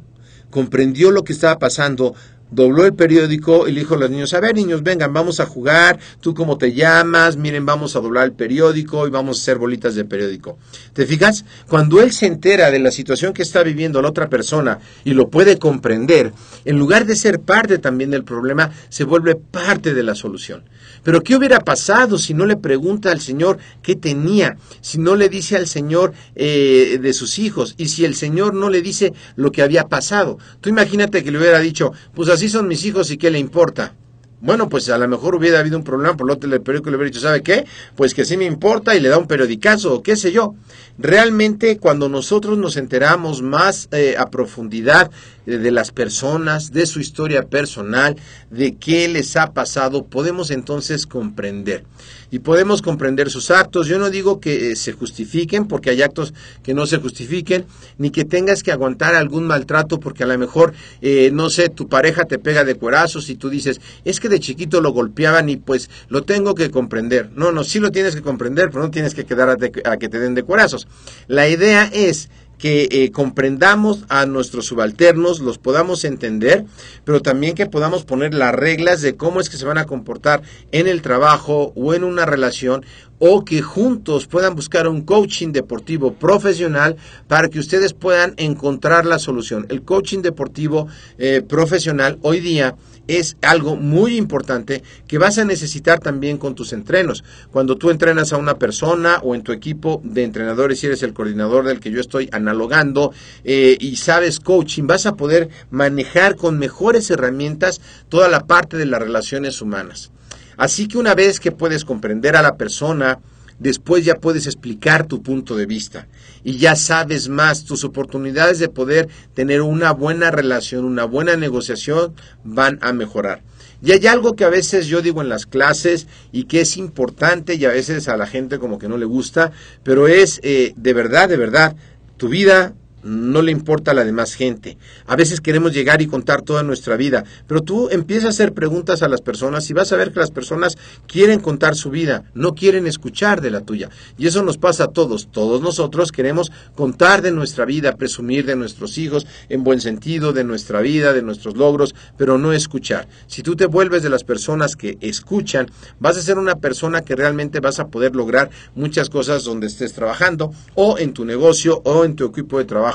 comprendió 0.50 1.12
lo 1.12 1.24
que 1.24 1.34
estaba 1.34 1.60
pasando, 1.60 2.16
dobló 2.52 2.86
el 2.86 2.94
periódico 2.94 3.68
y 3.68 3.72
le 3.72 3.82
dijo 3.82 3.96
a 3.96 3.98
los 3.98 4.10
niños, 4.10 4.34
a 4.34 4.40
ver 4.40 4.56
niños, 4.56 4.84
vengan, 4.84 5.14
vamos 5.14 5.40
a 5.40 5.46
jugar, 5.46 6.00
tú 6.20 6.34
cómo 6.34 6.58
te 6.58 6.74
llamas, 6.74 7.38
miren, 7.38 7.66
vamos 7.66 7.96
a 7.96 8.00
doblar 8.00 8.26
el 8.26 8.32
periódico 8.34 9.08
y 9.08 9.12
vamos 9.12 9.38
a 9.38 9.42
hacer 9.42 9.58
bolitas 9.58 9.96
de 9.96 10.06
periódico. 10.06 10.58
¿Te 10.94 11.06
fijas? 11.06 11.46
Cuando 11.68 12.02
él 12.02 12.12
se 12.12 12.26
entera 12.26 12.72
de 12.72 12.80
la 12.80 12.92
situación 12.92 13.34
que 13.34 13.44
está 13.44 13.64
viviendo 13.64 14.02
la 14.02 14.10
otra 14.10 14.30
persona 14.30 14.80
y 15.04 15.14
lo 15.14 15.30
puede 15.30 15.60
comprender, 15.60 16.34
en 16.66 16.78
lugar 16.78 17.06
de 17.06 17.16
ser 17.16 17.40
parte 17.40 17.78
también 17.78 18.12
del 18.12 18.24
problema, 18.24 18.72
se 18.90 19.04
vuelve 19.04 19.36
parte 19.36 19.94
de 19.94 20.04
la 20.04 20.16
solución. 20.16 20.64
Pero 21.04 21.22
¿qué 21.22 21.36
hubiera 21.36 21.60
pasado 21.60 22.18
si 22.18 22.34
no 22.34 22.46
le 22.46 22.58
pregunta 22.58 23.12
al 23.12 23.22
Señor 23.22 23.58
qué 23.82 23.96
tenía? 23.96 24.58
Si 24.82 24.98
no 24.98 25.16
le 25.16 25.30
dice 25.30 25.56
al 25.56 25.68
Señor 25.68 26.14
eh, 26.36 27.00
de 27.02 27.14
sus 27.14 27.40
hijos 27.40 27.76
y 27.78 27.88
si 27.88 28.06
el 28.06 28.16
Señor 28.16 28.54
no 28.54 28.70
le 28.70 28.82
dice 28.82 29.14
lo 29.36 29.52
que 29.52 29.62
había 29.62 29.88
pasado. 29.88 30.38
Tú 30.62 30.70
imagínate 30.70 31.24
que 31.24 31.32
le 31.32 31.38
hubiera 31.38 31.60
dicho, 31.60 31.94
pues 32.14 32.30
así 32.30 32.50
son 32.50 32.68
mis 32.68 32.86
hijos 32.86 33.12
y 33.12 33.18
qué 33.18 33.32
le 33.32 33.40
importa. 33.40 33.94
Bueno, 34.42 34.70
pues 34.70 34.88
a 34.90 34.98
lo 34.98 35.08
mejor 35.10 35.36
hubiera 35.36 35.60
habido 35.60 35.78
un 35.78 35.84
problema, 35.84 36.16
por 36.16 36.26
lo 36.26 36.38
tanto 36.38 36.56
el 36.56 36.62
periódico 36.62 36.90
le 36.90 36.96
hubiera 36.96 37.10
dicho, 37.10 37.20
¿sabe 37.20 37.44
qué? 37.44 37.66
Pues 37.96 38.14
que 38.14 38.24
sí 38.24 38.38
me 38.38 38.46
importa 38.46 38.96
y 38.96 39.02
le 39.02 39.10
da 39.10 39.18
un 39.18 39.28
periodicazo 39.28 39.94
o 39.94 40.02
qué 40.02 40.16
sé 40.16 40.32
yo. 40.32 40.56
Realmente 40.98 41.78
cuando 41.78 42.08
nosotros 42.08 42.58
nos 42.58 42.78
enteramos 42.78 43.42
más 43.42 43.90
eh, 43.92 44.16
a 44.18 44.30
profundidad 44.30 45.12
eh, 45.46 45.58
de 45.58 45.72
las 45.72 45.92
personas, 45.92 46.72
de 46.72 46.86
su 46.86 47.02
historia 47.02 47.48
personal, 47.48 48.16
de 48.50 48.78
qué 48.78 49.10
les 49.10 49.36
ha 49.36 49.52
pasado, 49.52 50.06
podemos 50.06 50.52
entonces 50.52 51.06
comprender. 51.06 51.84
Y 52.32 52.40
podemos 52.40 52.82
comprender 52.82 53.30
sus 53.30 53.52
actos. 53.52 53.88
Yo 53.88 54.00
no 54.00 54.10
digo 54.10 54.40
que 54.40 54.72
eh, 54.72 54.76
se 54.76 54.94
justifiquen, 54.94 55.68
porque 55.68 55.90
hay 55.90 56.02
actos 56.02 56.34
que 56.64 56.74
no 56.74 56.86
se 56.86 56.98
justifiquen, 56.98 57.66
ni 57.98 58.12
que 58.12 58.26
tengas 58.26 58.64
que 58.64 58.72
aguantar 58.72 59.16
algún 59.16 59.48
maltrato, 59.48 60.00
porque 60.00 60.24
a 60.24 60.28
lo 60.28 60.38
mejor, 60.38 60.74
eh, 61.02 61.32
no 61.34 61.50
sé, 61.50 61.70
tu 61.70 61.88
pareja 61.88 62.26
te 62.26 62.38
pega 62.40 62.64
de 62.64 62.76
cuerazos 62.76 63.30
y 63.30 63.36
tú 63.36 63.50
dices, 63.50 63.82
es 64.06 64.20
que 64.20 64.30
de 64.30 64.40
chiquito 64.40 64.82
lo 64.82 64.92
golpeaban 64.92 65.50
y 65.50 65.58
pues 65.58 65.90
lo 66.08 66.24
tengo 66.24 66.56
que 66.56 66.70
comprender. 66.70 67.30
No, 67.36 67.52
no, 67.52 67.64
sí 67.64 67.80
lo 67.80 67.92
tienes 67.92 68.16
que 68.16 68.22
comprender, 68.22 68.70
pero 68.70 68.84
no 68.84 68.92
tienes 68.92 69.14
que 69.14 69.26
quedar 69.26 69.50
a, 69.50 69.58
a 69.92 69.98
que 69.98 70.10
te 70.10 70.20
den 70.20 70.36
de 70.36 70.44
cuerazos. 70.44 70.88
La 71.28 71.48
idea 71.48 71.90
es 71.92 72.30
que 72.60 72.88
eh, 72.92 73.12
comprendamos 73.12 74.06
a 74.10 74.26
nuestros 74.26 74.68
subalternos, 74.68 75.40
los 75.40 75.58
podamos 75.58 76.04
entender, 76.04 76.66
pero 77.06 77.22
también 77.22 77.56
que 77.56 77.66
podamos 77.66 78.04
poner 78.04 78.34
las 78.34 78.54
reglas 78.54 79.02
de 79.02 79.16
cómo 79.16 79.40
es 79.40 79.50
que 79.50 79.58
se 79.58 79.66
van 79.66 79.78
a 79.78 79.86
comportar 79.86 80.44
en 80.72 80.88
el 80.88 81.02
trabajo 81.02 81.72
o 81.76 81.94
en 81.94 82.04
una 82.04 82.26
relación 82.26 82.86
o 83.20 83.46
que 83.46 83.62
juntos 83.62 84.28
puedan 84.28 84.56
buscar 84.56 84.88
un 84.88 85.02
coaching 85.02 85.52
deportivo 85.52 86.14
profesional 86.14 86.96
para 87.28 87.50
que 87.50 87.60
ustedes 87.60 87.94
puedan 87.94 88.34
encontrar 88.38 89.06
la 89.06 89.20
solución. 89.20 89.66
El 89.70 89.84
coaching 89.84 90.22
deportivo 90.22 90.88
eh, 91.18 91.42
profesional 91.48 92.18
hoy 92.22 92.40
día 92.40 92.76
es 93.10 93.38
algo 93.42 93.76
muy 93.76 94.18
importante 94.18 94.84
que 95.08 95.18
vas 95.18 95.40
a 95.40 95.46
necesitar 95.46 96.00
también 96.00 96.38
con 96.38 96.54
tus 96.54 96.74
entrenos. 96.74 97.24
Cuando 97.52 97.76
tú 97.76 97.90
entrenas 97.90 98.32
a 98.32 98.38
una 98.38 98.60
persona 98.60 99.20
o 99.24 99.34
en 99.34 99.42
tu 99.42 99.52
equipo 99.52 100.00
de 100.04 100.24
entrenadores, 100.24 100.80
si 100.80 100.86
eres 100.86 101.02
el 101.02 101.14
coordinador 101.14 101.66
del 101.66 101.80
que 101.80 101.92
yo 101.92 102.00
estoy 102.00 102.30
analogando 102.32 103.12
eh, 103.44 103.78
y 103.80 103.96
sabes 103.96 104.40
coaching, 104.40 104.86
vas 104.86 105.08
a 105.08 105.16
poder 105.16 105.50
manejar 105.72 106.36
con 106.36 106.60
mejores 106.60 107.10
herramientas 107.10 107.82
toda 108.10 108.30
la 108.30 108.46
parte 108.46 108.78
de 108.78 108.86
las 108.86 109.02
relaciones 109.02 109.60
humanas. 109.60 110.12
Así 110.60 110.90
que 110.90 110.98
una 110.98 111.16
vez 111.16 111.40
que 111.40 111.54
puedes 111.54 111.86
comprender 111.86 112.36
a 112.36 112.42
la 112.42 112.58
persona, 112.58 113.20
después 113.60 114.04
ya 114.04 114.16
puedes 114.16 114.46
explicar 114.46 115.08
tu 115.08 115.24
punto 115.24 115.56
de 115.56 115.66
vista 115.66 116.10
y 116.44 116.58
ya 116.58 116.76
sabes 116.76 117.30
más, 117.30 117.64
tus 117.64 117.86
oportunidades 117.86 118.60
de 118.60 118.68
poder 118.68 119.08
tener 119.34 119.62
una 119.62 119.94
buena 119.94 120.32
relación, 120.32 120.84
una 120.84 121.06
buena 121.06 121.38
negociación 121.38 122.14
van 122.44 122.78
a 122.82 122.92
mejorar. 122.92 123.42
Y 123.82 123.94
hay 123.94 124.06
algo 124.08 124.36
que 124.36 124.44
a 124.44 124.50
veces 124.50 124.88
yo 124.88 125.02
digo 125.02 125.22
en 125.22 125.30
las 125.30 125.46
clases 125.46 126.08
y 126.34 126.44
que 126.44 126.60
es 126.60 126.76
importante 126.76 127.56
y 127.56 127.64
a 127.64 127.70
veces 127.70 128.10
a 128.10 128.18
la 128.18 128.28
gente 128.28 128.60
como 128.60 128.80
que 128.80 128.90
no 128.90 128.98
le 128.98 129.06
gusta, 129.06 129.54
pero 129.84 130.10
es 130.10 130.42
eh, 130.44 130.74
de 130.76 130.92
verdad, 130.94 131.30
de 131.30 131.38
verdad, 131.38 131.78
tu 132.18 132.28
vida 132.28 132.74
no 133.04 133.42
le 133.42 133.52
importa 133.52 133.92
a 133.92 133.94
la 133.94 134.04
demás 134.04 134.34
gente. 134.34 134.78
A 135.08 135.16
veces 135.16 135.42
queremos 135.42 135.74
llegar 135.74 136.02
y 136.02 136.08
contar 136.08 136.42
toda 136.42 136.64
nuestra 136.64 136.98
vida, 136.98 137.24
pero 137.48 137.62
tú 137.62 137.90
empiezas 137.90 138.26
a 138.26 138.30
hacer 138.30 138.54
preguntas 138.54 139.02
a 139.02 139.08
las 139.08 139.22
personas 139.22 139.70
y 139.70 139.74
vas 139.74 139.92
a 139.92 139.98
ver 139.98 140.12
que 140.12 140.20
las 140.20 140.32
personas 140.32 140.78
quieren 141.08 141.40
contar 141.40 141.76
su 141.76 141.90
vida, 141.90 142.24
no 142.34 142.56
quieren 142.56 142.88
escuchar 142.88 143.42
de 143.42 143.52
la 143.52 143.62
tuya. 143.62 143.90
Y 144.18 144.28
eso 144.28 144.44
nos 144.44 144.58
pasa 144.58 144.86
a 144.86 144.88
todos. 144.88 145.30
Todos 145.32 145.62
nosotros 145.62 146.12
queremos 146.12 146.52
contar 146.76 147.22
de 147.22 147.32
nuestra 147.32 147.66
vida, 147.66 147.96
presumir 147.96 148.46
de 148.46 148.56
nuestros 148.56 148.98
hijos, 148.98 149.26
en 149.50 149.64
buen 149.64 149.82
sentido, 149.82 150.34
de 150.34 150.44
nuestra 150.44 150.82
vida, 150.82 151.14
de 151.14 151.22
nuestros 151.22 151.56
logros, 151.56 151.96
pero 152.18 152.38
no 152.38 152.54
escuchar. 152.54 153.08
Si 153.28 153.44
tú 153.44 153.56
te 153.56 153.66
vuelves 153.66 154.04
de 154.04 154.10
las 154.10 154.24
personas 154.24 154.76
que 154.76 154.98
escuchan, 155.02 155.72
vas 156.00 156.18
a 156.18 156.22
ser 156.22 156.38
una 156.38 156.56
persona 156.56 157.02
que 157.02 157.16
realmente 157.16 157.60
vas 157.60 157.80
a 157.80 157.88
poder 157.88 158.16
lograr 158.16 158.50
muchas 158.76 159.10
cosas 159.10 159.44
donde 159.44 159.68
estés 159.68 159.94
trabajando 159.94 160.52
o 160.76 160.98
en 160.98 161.14
tu 161.14 161.26
negocio 161.26 161.82
o 161.86 162.06
en 162.06 162.16
tu 162.16 162.26
equipo 162.26 162.58
de 162.58 162.66
trabajo 162.66 162.89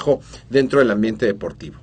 dentro 0.51 0.79
del 0.79 0.91
ambiente 0.91 1.27
deportivo. 1.27 1.77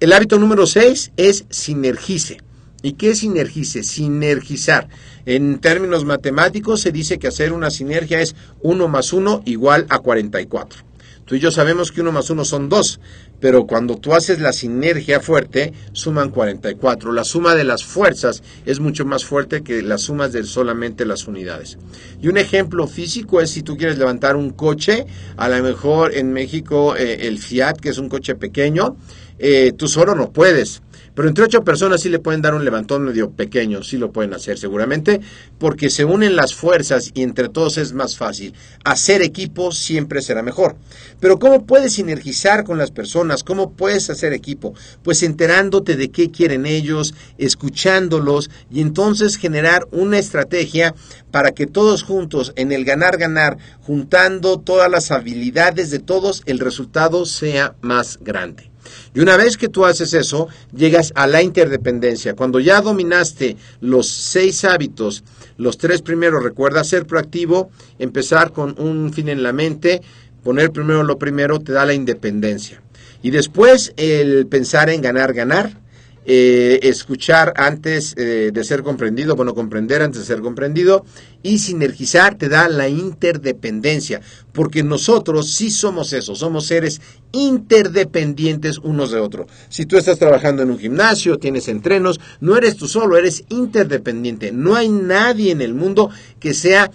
El 0.00 0.12
hábito 0.12 0.38
número 0.38 0.66
6 0.66 1.12
es 1.16 1.44
sinergice. 1.50 2.38
¿Y 2.82 2.94
qué 2.94 3.10
es 3.10 3.20
sinergice? 3.20 3.84
Sinergizar. 3.84 4.88
En 5.26 5.60
términos 5.60 6.04
matemáticos 6.04 6.80
se 6.80 6.90
dice 6.90 7.18
que 7.18 7.28
hacer 7.28 7.52
una 7.52 7.70
sinergia 7.70 8.20
es 8.20 8.34
1 8.62 8.88
más 8.88 9.12
1 9.12 9.42
igual 9.46 9.86
a 9.88 10.00
44. 10.00 10.80
Tú 11.24 11.36
y 11.36 11.38
yo 11.38 11.52
sabemos 11.52 11.92
que 11.92 12.00
1 12.00 12.10
más 12.10 12.28
1 12.28 12.44
son 12.44 12.68
2, 12.68 13.00
pero 13.42 13.66
cuando 13.66 13.96
tú 13.96 14.14
haces 14.14 14.40
la 14.40 14.52
sinergia 14.52 15.18
fuerte, 15.18 15.72
suman 15.90 16.30
44. 16.30 17.12
La 17.12 17.24
suma 17.24 17.56
de 17.56 17.64
las 17.64 17.84
fuerzas 17.84 18.40
es 18.66 18.78
mucho 18.78 19.04
más 19.04 19.24
fuerte 19.24 19.64
que 19.64 19.82
las 19.82 20.02
sumas 20.02 20.32
de 20.32 20.44
solamente 20.44 21.04
las 21.04 21.26
unidades. 21.26 21.76
Y 22.22 22.28
un 22.28 22.38
ejemplo 22.38 22.86
físico 22.86 23.40
es 23.40 23.50
si 23.50 23.62
tú 23.62 23.76
quieres 23.76 23.98
levantar 23.98 24.36
un 24.36 24.50
coche, 24.50 25.06
a 25.36 25.48
lo 25.48 25.60
mejor 25.60 26.14
en 26.14 26.32
México 26.32 26.94
eh, 26.94 27.26
el 27.26 27.40
Fiat, 27.40 27.78
que 27.78 27.88
es 27.88 27.98
un 27.98 28.08
coche 28.08 28.36
pequeño, 28.36 28.96
eh, 29.40 29.72
tú 29.76 29.88
solo 29.88 30.14
no 30.14 30.30
puedes. 30.30 30.81
Pero 31.14 31.28
entre 31.28 31.44
ocho 31.44 31.62
personas 31.62 32.00
sí 32.00 32.08
le 32.08 32.18
pueden 32.18 32.40
dar 32.40 32.54
un 32.54 32.64
levantón 32.64 33.04
medio 33.04 33.30
pequeño, 33.30 33.82
sí 33.82 33.98
lo 33.98 34.12
pueden 34.12 34.32
hacer 34.32 34.58
seguramente, 34.58 35.20
porque 35.58 35.90
se 35.90 36.04
unen 36.04 36.36
las 36.36 36.54
fuerzas 36.54 37.10
y 37.14 37.22
entre 37.22 37.48
todos 37.48 37.76
es 37.76 37.92
más 37.92 38.16
fácil. 38.16 38.54
Hacer 38.84 39.20
equipo 39.20 39.72
siempre 39.72 40.22
será 40.22 40.42
mejor. 40.42 40.76
Pero 41.20 41.38
¿cómo 41.38 41.66
puedes 41.66 41.94
sinergizar 41.94 42.64
con 42.64 42.78
las 42.78 42.90
personas? 42.90 43.44
¿Cómo 43.44 43.72
puedes 43.72 44.08
hacer 44.08 44.32
equipo? 44.32 44.74
Pues 45.02 45.22
enterándote 45.22 45.96
de 45.96 46.10
qué 46.10 46.30
quieren 46.30 46.64
ellos, 46.64 47.14
escuchándolos 47.36 48.50
y 48.70 48.80
entonces 48.80 49.36
generar 49.36 49.86
una 49.90 50.18
estrategia 50.18 50.94
para 51.30 51.52
que 51.52 51.66
todos 51.66 52.02
juntos 52.02 52.52
en 52.56 52.72
el 52.72 52.84
ganar-ganar, 52.84 53.58
juntando 53.80 54.60
todas 54.60 54.90
las 54.90 55.10
habilidades 55.10 55.90
de 55.90 55.98
todos, 55.98 56.42
el 56.46 56.58
resultado 56.58 57.26
sea 57.26 57.74
más 57.82 58.18
grande. 58.22 58.71
Y 59.14 59.20
una 59.20 59.36
vez 59.36 59.56
que 59.56 59.68
tú 59.68 59.84
haces 59.84 60.14
eso, 60.14 60.48
llegas 60.74 61.12
a 61.14 61.26
la 61.26 61.42
interdependencia. 61.42 62.34
Cuando 62.34 62.60
ya 62.60 62.80
dominaste 62.80 63.56
los 63.80 64.08
seis 64.08 64.64
hábitos, 64.64 65.24
los 65.56 65.78
tres 65.78 66.02
primeros, 66.02 66.42
recuerda 66.42 66.84
ser 66.84 67.06
proactivo, 67.06 67.70
empezar 67.98 68.52
con 68.52 68.74
un 68.80 69.12
fin 69.12 69.28
en 69.28 69.42
la 69.42 69.52
mente, 69.52 70.02
poner 70.42 70.72
primero 70.72 71.02
lo 71.02 71.18
primero, 71.18 71.60
te 71.60 71.72
da 71.72 71.84
la 71.84 71.94
independencia. 71.94 72.82
Y 73.22 73.30
después 73.30 73.92
el 73.96 74.46
pensar 74.46 74.90
en 74.90 75.00
ganar, 75.00 75.32
ganar, 75.32 75.81
eh, 76.24 76.78
escuchar 76.82 77.52
antes 77.56 78.14
eh, 78.16 78.50
de 78.52 78.64
ser 78.64 78.82
comprendido, 78.82 79.34
bueno, 79.34 79.54
comprender 79.54 80.02
antes 80.02 80.20
de 80.20 80.26
ser 80.26 80.40
comprendido, 80.40 81.04
y 81.42 81.58
sinergizar 81.58 82.36
te 82.36 82.48
da 82.48 82.68
la 82.68 82.88
interdependencia, 82.88 84.20
porque 84.52 84.82
nosotros 84.82 85.52
sí 85.52 85.70
somos 85.70 86.12
eso, 86.12 86.36
somos 86.36 86.66
seres 86.66 87.00
interdependientes 87.32 88.78
unos 88.78 89.10
de 89.10 89.18
otros. 89.18 89.46
Si 89.68 89.86
tú 89.86 89.96
estás 89.96 90.18
trabajando 90.18 90.62
en 90.62 90.70
un 90.70 90.78
gimnasio, 90.78 91.38
tienes 91.38 91.66
entrenos, 91.68 92.20
no 92.40 92.56
eres 92.56 92.76
tú 92.76 92.86
solo, 92.86 93.16
eres 93.16 93.44
interdependiente. 93.48 94.52
No 94.52 94.76
hay 94.76 94.88
nadie 94.88 95.50
en 95.50 95.60
el 95.60 95.74
mundo 95.74 96.10
que 96.38 96.54
sea 96.54 96.90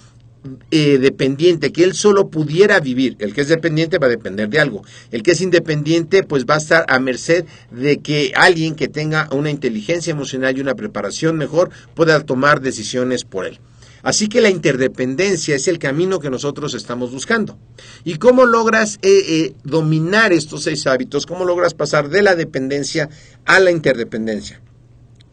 eh, 0.71 0.97
dependiente, 0.97 1.71
que 1.71 1.83
él 1.83 1.93
solo 1.93 2.29
pudiera 2.29 2.79
vivir. 2.79 3.15
El 3.19 3.33
que 3.33 3.41
es 3.41 3.47
dependiente 3.47 3.97
va 3.97 4.07
a 4.07 4.11
depender 4.11 4.49
de 4.49 4.59
algo. 4.59 4.83
El 5.11 5.23
que 5.23 5.31
es 5.31 5.41
independiente, 5.41 6.23
pues 6.23 6.45
va 6.45 6.55
a 6.55 6.59
estar 6.59 6.85
a 6.87 6.99
merced 6.99 7.45
de 7.71 7.99
que 7.99 8.31
alguien 8.35 8.75
que 8.75 8.87
tenga 8.87 9.27
una 9.31 9.49
inteligencia 9.49 10.11
emocional 10.11 10.57
y 10.57 10.61
una 10.61 10.75
preparación 10.75 11.37
mejor 11.37 11.69
pueda 11.95 12.19
tomar 12.21 12.61
decisiones 12.61 13.23
por 13.23 13.45
él. 13.45 13.59
Así 14.03 14.29
que 14.29 14.41
la 14.41 14.49
interdependencia 14.49 15.55
es 15.55 15.67
el 15.67 15.79
camino 15.79 16.19
que 16.19 16.29
nosotros 16.29 16.73
estamos 16.73 17.11
buscando. 17.11 17.57
¿Y 18.03 18.17
cómo 18.17 18.45
logras 18.45 18.99
eh, 19.01 19.09
eh, 19.27 19.53
dominar 19.63 20.31
estos 20.31 20.63
seis 20.63 20.87
hábitos? 20.87 21.25
¿Cómo 21.25 21.45
logras 21.45 21.73
pasar 21.73 22.09
de 22.09 22.21
la 22.21 22.35
dependencia 22.35 23.09
a 23.45 23.59
la 23.59 23.71
interdependencia? 23.71 24.61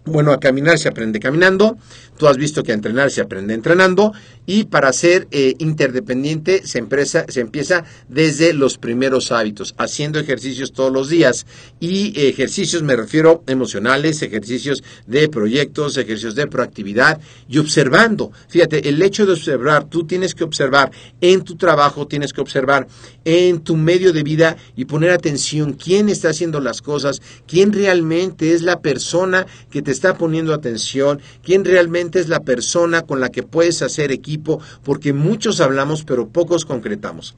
Bueno, 0.06 0.32
a 0.32 0.40
caminar 0.40 0.78
se 0.78 0.88
aprende 0.88 1.18
caminando, 1.18 1.78
tú 2.18 2.26
has 2.26 2.36
visto 2.36 2.62
que 2.62 2.72
a 2.72 2.74
entrenar 2.74 3.10
se 3.10 3.22
aprende 3.22 3.54
entrenando 3.54 4.12
y 4.46 4.64
para 4.64 4.92
ser 4.92 5.28
eh, 5.30 5.54
interdependiente 5.59 6.66
se, 6.66 6.85
se 7.28 7.40
empieza 7.40 7.85
desde 8.09 8.52
los 8.52 8.78
primeros 8.78 9.33
hábitos, 9.33 9.74
haciendo 9.78 10.18
ejercicios 10.18 10.72
todos 10.72 10.92
los 10.92 11.09
días 11.09 11.46
y 11.80 12.12
ejercicios 12.28 12.83
me 12.83 12.96
refiero 12.96 13.42
emocionales, 13.46 14.22
ejercicios 14.22 14.83
de 15.07 15.28
proyectos, 15.28 15.96
ejercicios 15.96 16.35
de 16.35 16.46
proactividad 16.46 17.20
y 17.48 17.59
observando. 17.59 18.33
Fíjate, 18.48 18.88
el 18.88 19.00
hecho 19.02 19.26
de 19.26 19.33
observar, 19.33 19.85
tú 19.88 20.04
tienes 20.04 20.35
que 20.35 20.44
observar 20.44 20.90
en 21.20 21.42
tu 21.42 21.57
trabajo, 21.57 22.07
tienes 22.07 22.33
que 22.33 22.40
observar 22.40 22.87
en 23.24 23.61
tu 23.61 23.76
medio 23.76 24.12
de 24.12 24.22
vida 24.22 24.57
y 24.76 24.85
poner 24.85 25.11
atención 25.11 25.72
quién 25.72 26.09
está 26.09 26.30
haciendo 26.30 26.61
las 26.61 26.83
cosas, 26.83 27.20
quién 27.46 27.72
realmente 27.72 28.52
es 28.52 28.62
la 28.62 28.80
persona 28.80 29.46
que 29.70 29.83
te 29.83 29.90
está 29.90 30.16
poniendo 30.16 30.54
atención, 30.54 31.20
quién 31.42 31.64
realmente 31.64 32.20
es 32.20 32.28
la 32.28 32.40
persona 32.40 33.02
con 33.02 33.20
la 33.20 33.30
que 33.30 33.42
puedes 33.42 33.83
hacer 33.83 34.12
equipo, 34.12 34.34
porque 34.38 35.12
muchos 35.12 35.61
hablamos 35.61 36.05
pero 36.05 36.29
pocos 36.29 36.64
concretamos. 36.64 37.35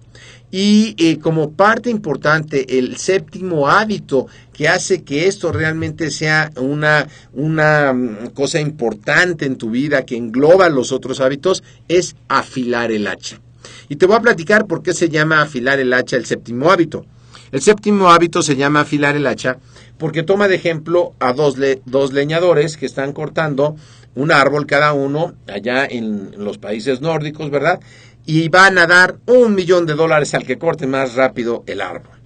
Y 0.50 0.94
eh, 0.98 1.18
como 1.18 1.52
parte 1.52 1.90
importante, 1.90 2.78
el 2.78 2.96
séptimo 2.96 3.68
hábito 3.68 4.26
que 4.52 4.68
hace 4.68 5.02
que 5.02 5.26
esto 5.26 5.52
realmente 5.52 6.10
sea 6.10 6.52
una, 6.56 7.08
una 7.32 7.92
mm, 7.92 8.28
cosa 8.34 8.60
importante 8.60 9.44
en 9.44 9.56
tu 9.56 9.70
vida, 9.70 10.04
que 10.04 10.16
engloba 10.16 10.68
los 10.68 10.92
otros 10.92 11.20
hábitos, 11.20 11.62
es 11.88 12.16
afilar 12.28 12.92
el 12.92 13.06
hacha. 13.06 13.40
Y 13.88 13.96
te 13.96 14.06
voy 14.06 14.16
a 14.16 14.20
platicar 14.20 14.66
por 14.66 14.82
qué 14.82 14.94
se 14.94 15.08
llama 15.08 15.42
afilar 15.42 15.80
el 15.80 15.92
hacha 15.92 16.16
el 16.16 16.26
séptimo 16.26 16.70
hábito. 16.70 17.04
El 17.52 17.60
séptimo 17.60 18.10
hábito 18.10 18.42
se 18.42 18.56
llama 18.56 18.80
afilar 18.80 19.16
el 19.16 19.26
hacha 19.26 19.58
porque 19.98 20.22
toma 20.22 20.48
de 20.48 20.56
ejemplo 20.56 21.14
a 21.20 21.32
dos, 21.32 21.56
dos 21.84 22.12
leñadores 22.12 22.76
que 22.76 22.86
están 22.86 23.12
cortando 23.12 23.76
un 24.16 24.32
árbol 24.32 24.66
cada 24.66 24.92
uno 24.94 25.34
allá 25.46 25.86
en 25.86 26.32
los 26.38 26.58
países 26.58 27.00
nórdicos, 27.00 27.50
¿verdad? 27.50 27.78
Y 28.24 28.48
van 28.48 28.78
a 28.78 28.86
dar 28.86 29.18
un 29.26 29.54
millón 29.54 29.86
de 29.86 29.94
dólares 29.94 30.34
al 30.34 30.44
que 30.44 30.58
corte 30.58 30.86
más 30.86 31.14
rápido 31.14 31.62
el 31.66 31.80
árbol. 31.80 32.16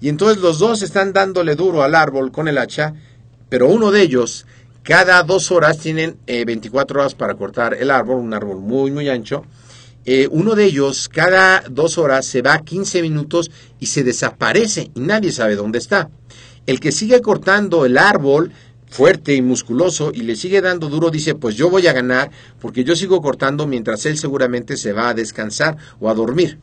Y 0.00 0.08
entonces 0.08 0.38
los 0.38 0.58
dos 0.60 0.82
están 0.82 1.12
dándole 1.12 1.56
duro 1.56 1.82
al 1.82 1.94
árbol 1.94 2.30
con 2.30 2.46
el 2.46 2.58
hacha, 2.58 2.94
pero 3.48 3.66
uno 3.66 3.90
de 3.90 4.02
ellos 4.02 4.46
cada 4.82 5.22
dos 5.22 5.50
horas 5.50 5.78
tienen 5.78 6.18
24 6.26 6.98
eh, 6.98 7.00
horas 7.00 7.14
para 7.14 7.34
cortar 7.34 7.74
el 7.74 7.90
árbol, 7.90 8.18
un 8.18 8.32
árbol 8.32 8.58
muy, 8.58 8.90
muy 8.90 9.08
ancho. 9.08 9.44
Eh, 10.04 10.28
uno 10.30 10.54
de 10.54 10.64
ellos 10.64 11.08
cada 11.08 11.62
dos 11.68 11.98
horas 11.98 12.24
se 12.24 12.40
va 12.40 12.60
15 12.60 13.02
minutos 13.02 13.50
y 13.80 13.86
se 13.86 14.04
desaparece 14.04 14.90
y 14.94 15.00
nadie 15.00 15.32
sabe 15.32 15.56
dónde 15.56 15.78
está. 15.78 16.10
El 16.66 16.80
que 16.80 16.92
sigue 16.92 17.20
cortando 17.20 17.84
el 17.84 17.98
árbol 17.98 18.52
fuerte 18.90 19.34
y 19.34 19.42
musculoso 19.42 20.10
y 20.14 20.22
le 20.22 20.36
sigue 20.36 20.60
dando 20.60 20.88
duro, 20.88 21.10
dice, 21.10 21.34
pues 21.34 21.56
yo 21.56 21.70
voy 21.70 21.86
a 21.86 21.92
ganar 21.92 22.30
porque 22.60 22.84
yo 22.84 22.96
sigo 22.96 23.20
cortando 23.20 23.66
mientras 23.66 24.06
él 24.06 24.18
seguramente 24.18 24.76
se 24.76 24.92
va 24.92 25.08
a 25.08 25.14
descansar 25.14 25.76
o 26.00 26.08
a 26.08 26.14
dormir. 26.14 26.58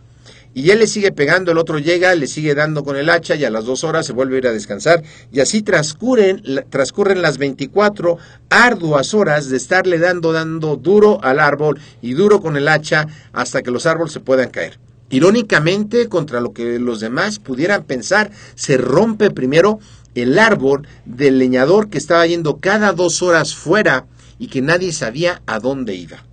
Y 0.55 0.69
él 0.71 0.79
le 0.79 0.87
sigue 0.87 1.11
pegando, 1.11 1.51
el 1.51 1.57
otro 1.57 1.79
llega, 1.79 2.15
le 2.15 2.27
sigue 2.27 2.55
dando 2.55 2.85
con 2.85 2.95
el 2.95 3.09
hacha 3.09 3.35
y 3.35 3.43
a 3.43 3.49
las 3.49 3.65
dos 3.65 3.83
horas 3.83 4.05
se 4.05 4.13
vuelve 4.13 4.35
a 4.35 4.37
ir 4.37 4.47
a 4.47 4.53
descansar. 4.53 5.03
Y 5.29 5.41
así 5.41 5.61
transcurren, 5.61 6.41
transcurren 6.69 7.21
las 7.21 7.37
24 7.37 8.17
arduas 8.49 9.13
horas 9.13 9.49
de 9.49 9.57
estarle 9.57 9.99
dando, 9.99 10.31
dando 10.31 10.77
duro 10.77 11.19
al 11.23 11.41
árbol 11.41 11.77
y 12.01 12.13
duro 12.13 12.39
con 12.39 12.55
el 12.55 12.69
hacha 12.69 13.05
hasta 13.33 13.63
que 13.63 13.71
los 13.71 13.85
árboles 13.85 14.13
se 14.13 14.21
puedan 14.21 14.49
caer. 14.49 14.79
Irónicamente, 15.09 16.07
contra 16.07 16.39
lo 16.39 16.53
que 16.53 16.79
los 16.79 17.01
demás 17.01 17.39
pudieran 17.39 17.83
pensar, 17.83 18.31
se 18.55 18.77
rompe 18.77 19.31
primero 19.31 19.79
el 20.15 20.39
árbol 20.39 20.87
del 21.05 21.37
leñador 21.37 21.89
que 21.89 21.97
estaba 21.97 22.25
yendo 22.25 22.57
cada 22.57 22.93
dos 22.93 23.21
horas 23.21 23.53
fuera 23.53 24.07
y 24.39 24.47
que 24.47 24.61
nadie 24.61 24.91
sabía 24.91 25.41
a 25.45 25.59
dónde 25.59 25.95
iba. 25.95 26.23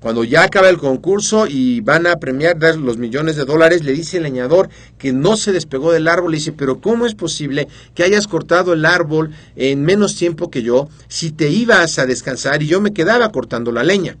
Cuando 0.00 0.24
ya 0.24 0.44
acaba 0.44 0.70
el 0.70 0.78
concurso 0.78 1.46
y 1.46 1.82
van 1.82 2.06
a 2.06 2.16
premiar 2.16 2.58
dar 2.58 2.76
los 2.76 2.96
millones 2.96 3.36
de 3.36 3.44
dólares, 3.44 3.84
le 3.84 3.92
dice 3.92 4.16
el 4.16 4.22
leñador 4.22 4.70
que 4.96 5.12
no 5.12 5.36
se 5.36 5.52
despegó 5.52 5.92
del 5.92 6.08
árbol. 6.08 6.30
Le 6.30 6.38
dice, 6.38 6.52
pero 6.52 6.80
¿cómo 6.80 7.04
es 7.04 7.14
posible 7.14 7.68
que 7.94 8.02
hayas 8.02 8.26
cortado 8.26 8.72
el 8.72 8.86
árbol 8.86 9.32
en 9.56 9.84
menos 9.84 10.16
tiempo 10.16 10.50
que 10.50 10.62
yo 10.62 10.88
si 11.08 11.32
te 11.32 11.50
ibas 11.50 11.98
a 11.98 12.06
descansar 12.06 12.62
y 12.62 12.66
yo 12.66 12.80
me 12.80 12.94
quedaba 12.94 13.30
cortando 13.30 13.72
la 13.72 13.84
leña? 13.84 14.16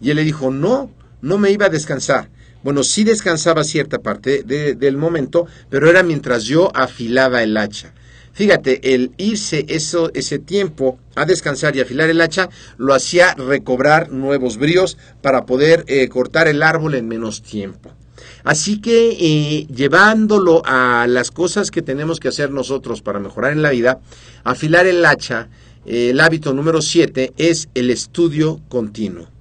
Y 0.00 0.10
él 0.10 0.16
le 0.16 0.24
dijo, 0.24 0.50
no, 0.50 0.90
no 1.20 1.38
me 1.38 1.52
iba 1.52 1.66
a 1.66 1.70
descansar. 1.70 2.28
Bueno, 2.64 2.82
sí 2.82 3.04
descansaba 3.04 3.62
cierta 3.62 4.00
parte 4.00 4.42
del 4.42 4.96
momento, 4.96 5.46
pero 5.70 5.88
era 5.88 6.02
mientras 6.02 6.44
yo 6.44 6.72
afilaba 6.74 7.44
el 7.44 7.56
hacha. 7.56 7.92
Fíjate, 8.32 8.94
el 8.94 9.12
irse 9.18 9.66
eso, 9.68 10.10
ese 10.14 10.38
tiempo 10.38 10.98
a 11.14 11.26
descansar 11.26 11.76
y 11.76 11.80
afilar 11.80 12.08
el 12.08 12.20
hacha 12.20 12.48
lo 12.78 12.94
hacía 12.94 13.34
recobrar 13.34 14.10
nuevos 14.10 14.56
bríos 14.56 14.96
para 15.20 15.44
poder 15.44 15.84
eh, 15.86 16.08
cortar 16.08 16.48
el 16.48 16.62
árbol 16.62 16.94
en 16.94 17.08
menos 17.08 17.42
tiempo. 17.42 17.90
Así 18.44 18.80
que 18.80 19.10
eh, 19.20 19.66
llevándolo 19.66 20.62
a 20.64 21.06
las 21.08 21.30
cosas 21.30 21.70
que 21.70 21.82
tenemos 21.82 22.20
que 22.20 22.28
hacer 22.28 22.50
nosotros 22.50 23.02
para 23.02 23.20
mejorar 23.20 23.52
en 23.52 23.62
la 23.62 23.70
vida, 23.70 24.00
afilar 24.44 24.86
el 24.86 25.04
hacha, 25.04 25.48
eh, 25.84 26.10
el 26.10 26.20
hábito 26.20 26.52
número 26.54 26.80
7 26.80 27.34
es 27.36 27.68
el 27.74 27.90
estudio 27.90 28.60
continuo 28.68 29.31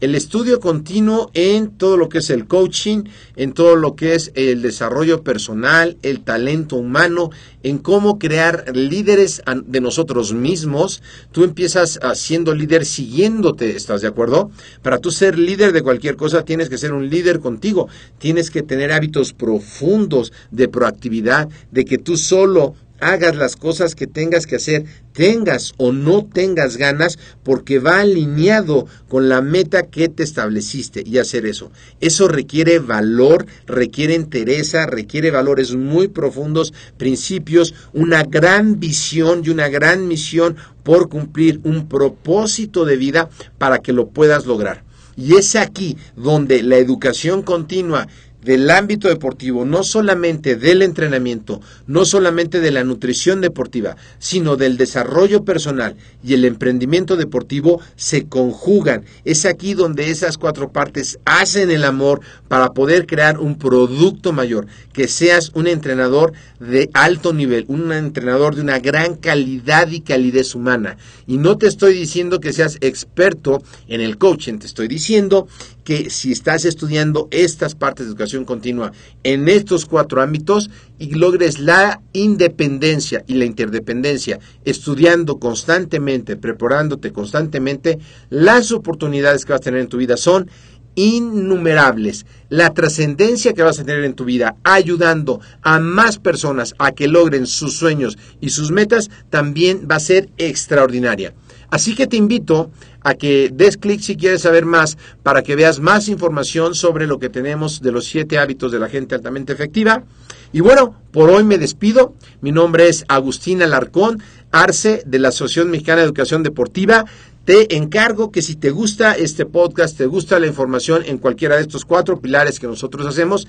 el 0.00 0.14
estudio 0.14 0.60
continuo 0.60 1.30
en 1.34 1.70
todo 1.70 1.96
lo 1.96 2.08
que 2.08 2.18
es 2.18 2.30
el 2.30 2.46
coaching, 2.46 3.04
en 3.36 3.52
todo 3.52 3.74
lo 3.74 3.96
que 3.96 4.14
es 4.14 4.30
el 4.34 4.62
desarrollo 4.62 5.22
personal, 5.22 5.96
el 6.02 6.20
talento 6.20 6.76
humano, 6.76 7.30
en 7.64 7.78
cómo 7.78 8.18
crear 8.18 8.64
líderes 8.76 9.42
de 9.66 9.80
nosotros 9.80 10.32
mismos. 10.32 11.02
Tú 11.32 11.42
empiezas 11.42 11.98
siendo 12.14 12.54
líder 12.54 12.86
siguiéndote, 12.86 13.74
¿estás 13.74 14.00
de 14.00 14.08
acuerdo? 14.08 14.50
Para 14.82 14.98
tú 14.98 15.10
ser 15.10 15.36
líder 15.36 15.72
de 15.72 15.82
cualquier 15.82 16.16
cosa 16.16 16.44
tienes 16.44 16.68
que 16.68 16.78
ser 16.78 16.92
un 16.92 17.10
líder 17.10 17.40
contigo, 17.40 17.88
tienes 18.18 18.50
que 18.50 18.62
tener 18.62 18.92
hábitos 18.92 19.32
profundos 19.32 20.32
de 20.52 20.68
proactividad, 20.68 21.48
de 21.72 21.84
que 21.84 21.98
tú 21.98 22.16
solo 22.16 22.74
hagas 23.00 23.36
las 23.36 23.56
cosas 23.56 23.94
que 23.94 24.06
tengas 24.06 24.46
que 24.46 24.56
hacer, 24.56 24.84
tengas 25.12 25.72
o 25.76 25.92
no 25.92 26.24
tengas 26.24 26.76
ganas, 26.76 27.18
porque 27.42 27.78
va 27.78 28.00
alineado 28.00 28.86
con 29.08 29.28
la 29.28 29.40
meta 29.40 29.84
que 29.84 30.08
te 30.08 30.22
estableciste 30.22 31.02
y 31.04 31.18
hacer 31.18 31.46
eso. 31.46 31.70
Eso 32.00 32.28
requiere 32.28 32.78
valor, 32.78 33.46
requiere 33.66 34.14
entereza, 34.14 34.86
requiere 34.86 35.30
valores 35.30 35.74
muy 35.74 36.08
profundos, 36.08 36.72
principios, 36.96 37.74
una 37.92 38.22
gran 38.24 38.80
visión 38.80 39.42
y 39.44 39.50
una 39.50 39.68
gran 39.68 40.08
misión 40.08 40.56
por 40.82 41.08
cumplir 41.08 41.60
un 41.64 41.88
propósito 41.88 42.84
de 42.84 42.96
vida 42.96 43.28
para 43.58 43.78
que 43.78 43.92
lo 43.92 44.08
puedas 44.08 44.46
lograr. 44.46 44.84
Y 45.16 45.34
es 45.34 45.56
aquí 45.56 45.96
donde 46.14 46.62
la 46.62 46.76
educación 46.76 47.42
continua 47.42 48.06
del 48.42 48.70
ámbito 48.70 49.08
deportivo, 49.08 49.64
no 49.64 49.82
solamente 49.82 50.56
del 50.56 50.82
entrenamiento, 50.82 51.60
no 51.86 52.04
solamente 52.04 52.60
de 52.60 52.70
la 52.70 52.84
nutrición 52.84 53.40
deportiva, 53.40 53.96
sino 54.18 54.56
del 54.56 54.76
desarrollo 54.76 55.44
personal 55.44 55.96
y 56.22 56.34
el 56.34 56.44
emprendimiento 56.44 57.16
deportivo 57.16 57.80
se 57.96 58.26
conjugan. 58.26 59.04
Es 59.24 59.44
aquí 59.44 59.74
donde 59.74 60.10
esas 60.10 60.38
cuatro 60.38 60.70
partes 60.70 61.18
hacen 61.24 61.70
el 61.70 61.84
amor 61.84 62.20
para 62.48 62.72
poder 62.72 63.06
crear 63.06 63.38
un 63.38 63.58
producto 63.58 64.32
mayor, 64.32 64.66
que 64.92 65.08
seas 65.08 65.50
un 65.54 65.66
entrenador 65.66 66.32
de 66.60 66.90
alto 66.94 67.32
nivel, 67.32 67.64
un 67.68 67.92
entrenador 67.92 68.54
de 68.54 68.62
una 68.62 68.78
gran 68.78 69.16
calidad 69.16 69.88
y 69.90 70.00
calidez 70.00 70.54
humana. 70.54 70.96
Y 71.26 71.38
no 71.38 71.58
te 71.58 71.66
estoy 71.66 71.94
diciendo 71.94 72.40
que 72.40 72.52
seas 72.52 72.78
experto 72.80 73.62
en 73.88 74.00
el 74.00 74.18
coaching, 74.18 74.58
te 74.58 74.66
estoy 74.66 74.88
diciendo 74.88 75.48
que 75.88 76.10
si 76.10 76.32
estás 76.32 76.66
estudiando 76.66 77.28
estas 77.30 77.74
partes 77.74 78.04
de 78.04 78.10
educación 78.10 78.44
continua 78.44 78.92
en 79.22 79.48
estos 79.48 79.86
cuatro 79.86 80.20
ámbitos 80.20 80.68
y 80.98 81.14
logres 81.14 81.60
la 81.60 82.02
independencia 82.12 83.24
y 83.26 83.36
la 83.36 83.46
interdependencia, 83.46 84.38
estudiando 84.66 85.38
constantemente, 85.38 86.36
preparándote 86.36 87.10
constantemente, 87.10 87.98
las 88.28 88.70
oportunidades 88.70 89.46
que 89.46 89.52
vas 89.52 89.62
a 89.62 89.64
tener 89.64 89.80
en 89.80 89.88
tu 89.88 89.96
vida 89.96 90.18
son 90.18 90.50
innumerables. 90.94 92.26
La 92.50 92.74
trascendencia 92.74 93.54
que 93.54 93.62
vas 93.62 93.78
a 93.78 93.84
tener 93.84 94.04
en 94.04 94.12
tu 94.12 94.26
vida 94.26 94.56
ayudando 94.64 95.40
a 95.62 95.78
más 95.78 96.18
personas 96.18 96.74
a 96.78 96.92
que 96.92 97.08
logren 97.08 97.46
sus 97.46 97.78
sueños 97.78 98.18
y 98.42 98.50
sus 98.50 98.70
metas 98.70 99.08
también 99.30 99.88
va 99.90 99.96
a 99.96 100.00
ser 100.00 100.28
extraordinaria. 100.36 101.32
Así 101.70 101.94
que 101.94 102.06
te 102.06 102.16
invito 102.16 102.70
a 103.02 103.14
que 103.14 103.50
des 103.52 103.76
clic 103.76 104.00
si 104.00 104.16
quieres 104.16 104.42
saber 104.42 104.64
más 104.64 104.96
para 105.22 105.42
que 105.42 105.56
veas 105.56 105.80
más 105.80 106.08
información 106.08 106.74
sobre 106.74 107.06
lo 107.06 107.18
que 107.18 107.28
tenemos 107.28 107.80
de 107.82 107.92
los 107.92 108.06
siete 108.06 108.38
hábitos 108.38 108.72
de 108.72 108.78
la 108.78 108.88
gente 108.88 109.14
altamente 109.14 109.52
efectiva. 109.52 110.04
Y 110.52 110.60
bueno, 110.60 110.94
por 111.12 111.28
hoy 111.28 111.44
me 111.44 111.58
despido. 111.58 112.14
Mi 112.40 112.52
nombre 112.52 112.88
es 112.88 113.04
Agustín 113.08 113.62
Alarcón, 113.62 114.22
Arce 114.50 115.02
de 115.04 115.18
la 115.18 115.28
Asociación 115.28 115.70
Mexicana 115.70 115.98
de 115.98 116.06
Educación 116.06 116.42
Deportiva. 116.42 117.04
Te 117.48 117.76
encargo 117.76 118.30
que 118.30 118.42
si 118.42 118.56
te 118.56 118.70
gusta 118.70 119.14
este 119.14 119.46
podcast, 119.46 119.96
te 119.96 120.04
gusta 120.04 120.38
la 120.38 120.46
información 120.46 121.02
en 121.06 121.16
cualquiera 121.16 121.56
de 121.56 121.62
estos 121.62 121.86
cuatro 121.86 122.20
pilares 122.20 122.60
que 122.60 122.66
nosotros 122.66 123.06
hacemos, 123.06 123.48